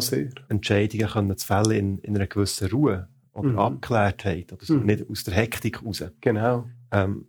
[0.49, 3.59] Entscheidungen können zu fällen in, in einer gewissen Ruhe oder Mhm.
[3.59, 4.87] Abgeklärtheit oder so, Mhm.
[4.87, 6.05] nicht aus der Hektik raus.
[6.21, 6.65] Genau.
[6.91, 7.27] Ähm,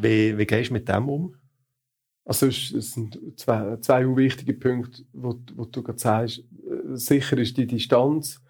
[0.00, 1.34] wie, wie gehst du mit dem um?
[2.24, 6.38] Also es, sind zwei, zwei wichtige Punkte, wo, wo du gerade sagst.
[6.38, 8.40] Äh, Sicher ist die Distanz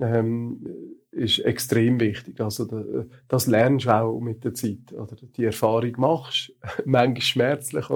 [0.00, 0.64] ähm,
[1.10, 2.40] ist extrem wichtig.
[2.40, 2.84] Also da,
[3.28, 4.92] das lernst du auch mit der Zeit.
[4.92, 6.52] Oder die Erfahrung machst,
[6.84, 7.86] manchmal schmerzlich,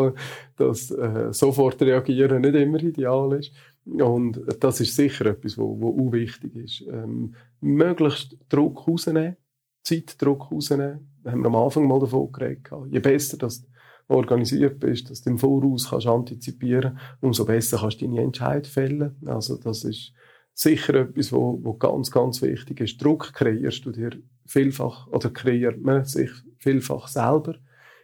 [0.57, 3.53] dass äh, sofort reagieren nicht immer ideal ist.
[3.85, 6.83] Und das ist sicher etwas, wo, wo auch wichtig ist.
[6.83, 9.37] Ähm, möglichst Druck rausnehmen,
[9.83, 11.10] Zeitdruck rausnehmen.
[11.25, 12.69] Haben wir am Anfang mal davon geredet.
[12.91, 13.67] Je besser das
[14.09, 19.17] organisiert bist, dass du im Voraus kannst antizipieren, umso besser kannst du deine Entscheidung fällen.
[19.25, 20.13] Also das ist
[20.53, 23.03] sicher etwas, wo, wo ganz, ganz wichtig ist.
[23.03, 24.11] Druck kreierst du dir
[24.47, 27.55] vielfach oder kreiert man sich vielfach selber,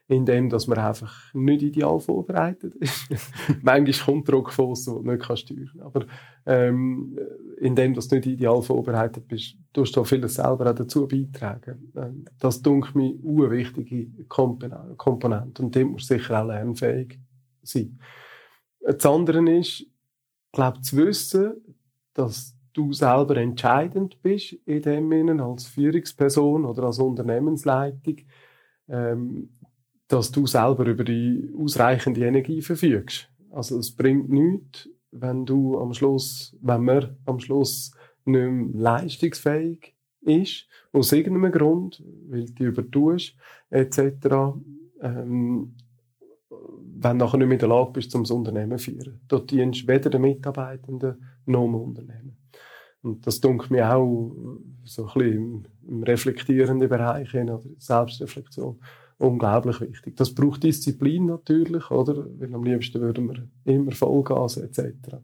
[0.06, 3.08] indem dass man einfach nicht ideal vorbereitet ist.
[3.62, 6.06] Manchmal kommt Druck aussen, den du nicht kannst steuern Aber
[6.46, 7.18] ähm,
[7.58, 11.92] indem du nicht ideal vorbereitet bist, tust du auch vieles selber auch dazu beitragen.
[11.96, 17.18] Ähm, Das dunkelt mir eine wichtige Kompon- Komponente und dem muss sicher auch lernfähig
[17.62, 17.98] sein.
[18.80, 19.86] Das andere ist,
[20.52, 21.54] glaube zu wissen,
[22.14, 28.18] dass du selber entscheidend bist in dem Innen als Führungsperson oder als Unternehmensleitung,
[28.88, 29.50] ähm,
[30.08, 33.28] dass du selber über die ausreichende Energie verfügst.
[33.50, 34.88] Also es bringt nichts,
[35.20, 37.92] wenn du am Schluss, wenn man am Schluss
[38.24, 43.36] nicht mehr leistungsfähig ist, aus irgendeinem Grund, weil du übertust,
[43.70, 44.00] etc.,
[45.00, 45.74] ähm,
[46.98, 49.20] wenn du nachher nicht mehr in der Lage bist, zum Unternehmen zu führen.
[49.28, 52.36] Dort dienst weder den Mitarbeitenden noch dem Unternehmen.
[53.02, 54.34] Und das dunkelt mir auch
[54.84, 58.80] so ein bisschen im, reflektierenden Bereich hin, oder Selbstreflexion
[59.18, 60.16] unglaublich wichtig.
[60.16, 62.26] Das braucht Disziplin natürlich, oder?
[62.38, 65.16] Weil am liebsten würden wir immer Vollgas etc.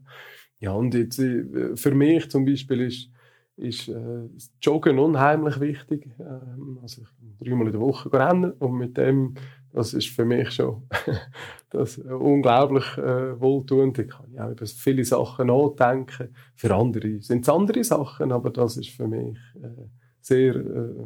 [0.59, 3.09] Ja, und jetzt, äh, für mich zum Beispiel ist,
[3.55, 4.29] ist äh,
[4.61, 6.09] Joggen unheimlich wichtig.
[6.19, 7.07] Ähm, also ich
[7.39, 9.35] dreimal in der Woche rennen und mit dem,
[9.71, 10.83] das ist für mich schon
[11.69, 13.99] das unglaublich äh, wohltuend.
[13.99, 16.29] Ich kann ja über viele Sachen nachdenken.
[16.55, 19.87] Für andere sind es andere Sachen, aber das ist für mich äh,
[20.21, 21.05] sehr äh,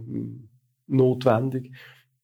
[0.88, 1.74] notwendig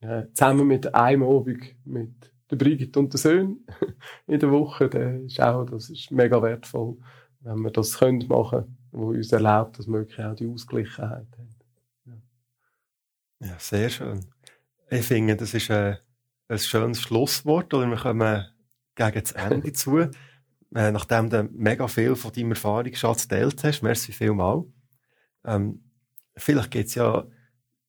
[0.03, 3.65] äh, zusammen mit einem Abend mit der Brigitte und den Söhnen
[4.27, 6.97] in der Woche, der ist auch, das ist mega wertvoll,
[7.41, 11.53] wenn wir das können machen, wo uns erlaubt, dass wir wirklich auch die Ausgleichheit haben.
[13.39, 14.25] Ja, sehr schön.
[14.89, 15.97] Ich finde, das ist ein,
[16.47, 18.45] ein schönes Schlusswort, oder wir kommen
[18.95, 19.97] gegen das Ende zu.
[19.97, 24.63] Äh, nachdem du mega viel von deinem Erfahrungsschatz geteilt hast, merci vielmal.
[25.43, 25.83] Ähm,
[26.35, 27.25] vielleicht gibt es ja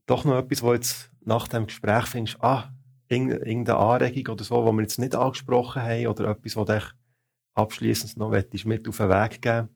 [0.07, 2.73] doch noch etwas, wo jetzt nach dem Gespräch findest, ah,
[3.09, 6.85] irgende- irgendeine Anregung oder so, die wir jetzt nicht angesprochen haben, oder etwas, was dich
[7.55, 9.69] abschließend noch möchtest mit auf den Weg geben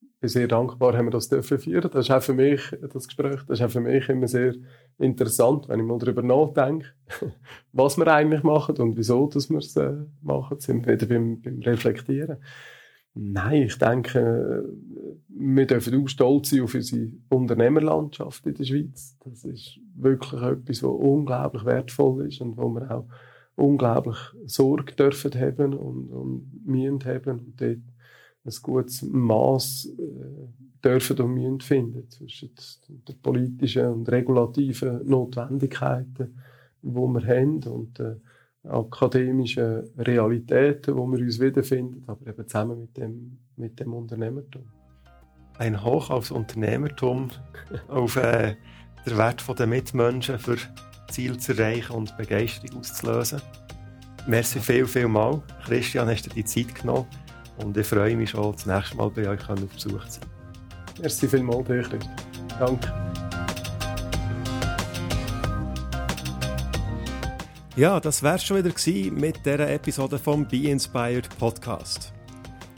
[0.00, 1.88] Ich bin sehr dankbar, haben wir das dürfen führen.
[1.92, 2.60] Das ist auch für mich,
[2.92, 4.54] das Gespräch, das ist auch für mich immer sehr
[4.98, 6.88] interessant, wenn ich mal darüber nachdenke,
[7.72, 10.58] was wir eigentlich machen und wieso, dass wir es äh, machen.
[10.58, 12.38] Sind wir wieder beim, beim Reflektieren.
[13.14, 14.64] Nein, ich denke,
[15.28, 19.16] wir dürfen auch stolz sein auf unsere Unternehmerlandschaft in der Schweiz.
[19.24, 23.08] Das ist wirklich etwas, was unglaublich wertvoll ist und wo wir auch
[23.56, 27.78] unglaublich Sorge dürfen haben und, und müssen haben und dort
[28.44, 32.50] ein gutes Maß äh, dürfen und müssen finden zwischen
[33.06, 36.38] der politischen und regulativen Notwendigkeiten,
[36.82, 38.16] die wir haben und äh,
[38.64, 44.62] akademischen Realitäten, wo wir uns wiederfinden, aber eben zusammen mit dem, mit dem Unternehmertum.
[45.58, 47.30] Ein Hoch aufs Unternehmertum,
[47.88, 48.56] auf äh,
[49.06, 50.56] den Wert der Mitmenschen für
[51.10, 53.40] Ziel zu erreichen und Begeisterung auszulösen.
[54.26, 55.42] Merci viel, viel mal.
[55.64, 57.06] Christian, hast du die Zeit genommen
[57.58, 60.30] und ich freue mich schon, das nächste Mal bei euch auf Besuch zu sein.
[61.00, 62.16] Merci vielmals dir, Christian.
[62.58, 63.07] Danke.
[67.78, 72.12] Ja, das wär's schon wieder mit dieser Episode vom Be Inspired Podcast.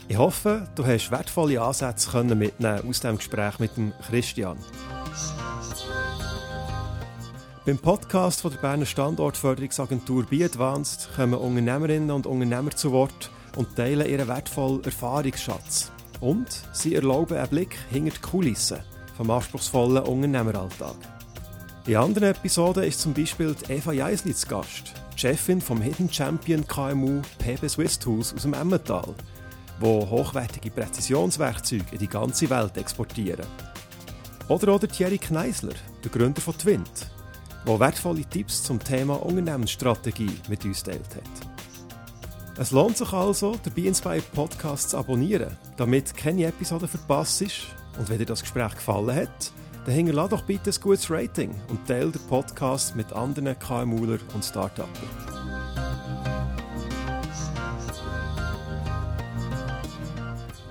[0.07, 4.59] Ich hoffe, du hast wertvolle Ansätze können mitnehmen aus dem Gespräch mit dem Christian.
[7.65, 13.75] Beim Podcast von der Berner Standortförderungsagentur Be Advanced kommen Unternehmerinnen und Unternehmer zu Wort und
[13.75, 15.91] teilen ihren wertvollen Erfahrungsschatz.
[16.19, 18.81] Und sie erlauben einen Blick hinter die Kulissen
[19.17, 20.95] vom anspruchsvollen Unternehmeralltag.
[21.87, 27.21] In anderen Episoden ist zum Beispiel Eva Jeisli zu Gast, Chefin vom Hidden Champion KMU
[27.39, 29.15] PB Swiss Tools aus dem Emmental,
[29.79, 33.47] wo hochwertige Präzisionswerkzeuge in die ganze Welt exportieren.
[34.47, 37.07] Oder auch der Thierry Kneisler, der Gründer von Twint,
[37.67, 42.59] der wertvolle Tipps zum Thema Unternehmensstrategie mit uns teilt hat.
[42.59, 47.67] Es lohnt sich also, den Be Inspired Podcast zu abonnieren, damit keine Episode verpasst ist.
[47.97, 49.51] Und wenn dir das Gespräch gefallen hat,
[49.85, 54.45] dann hinterlass doch bitte ein gutes Rating und teile den Podcast mit anderen KMUler und
[54.45, 55.07] Startupper.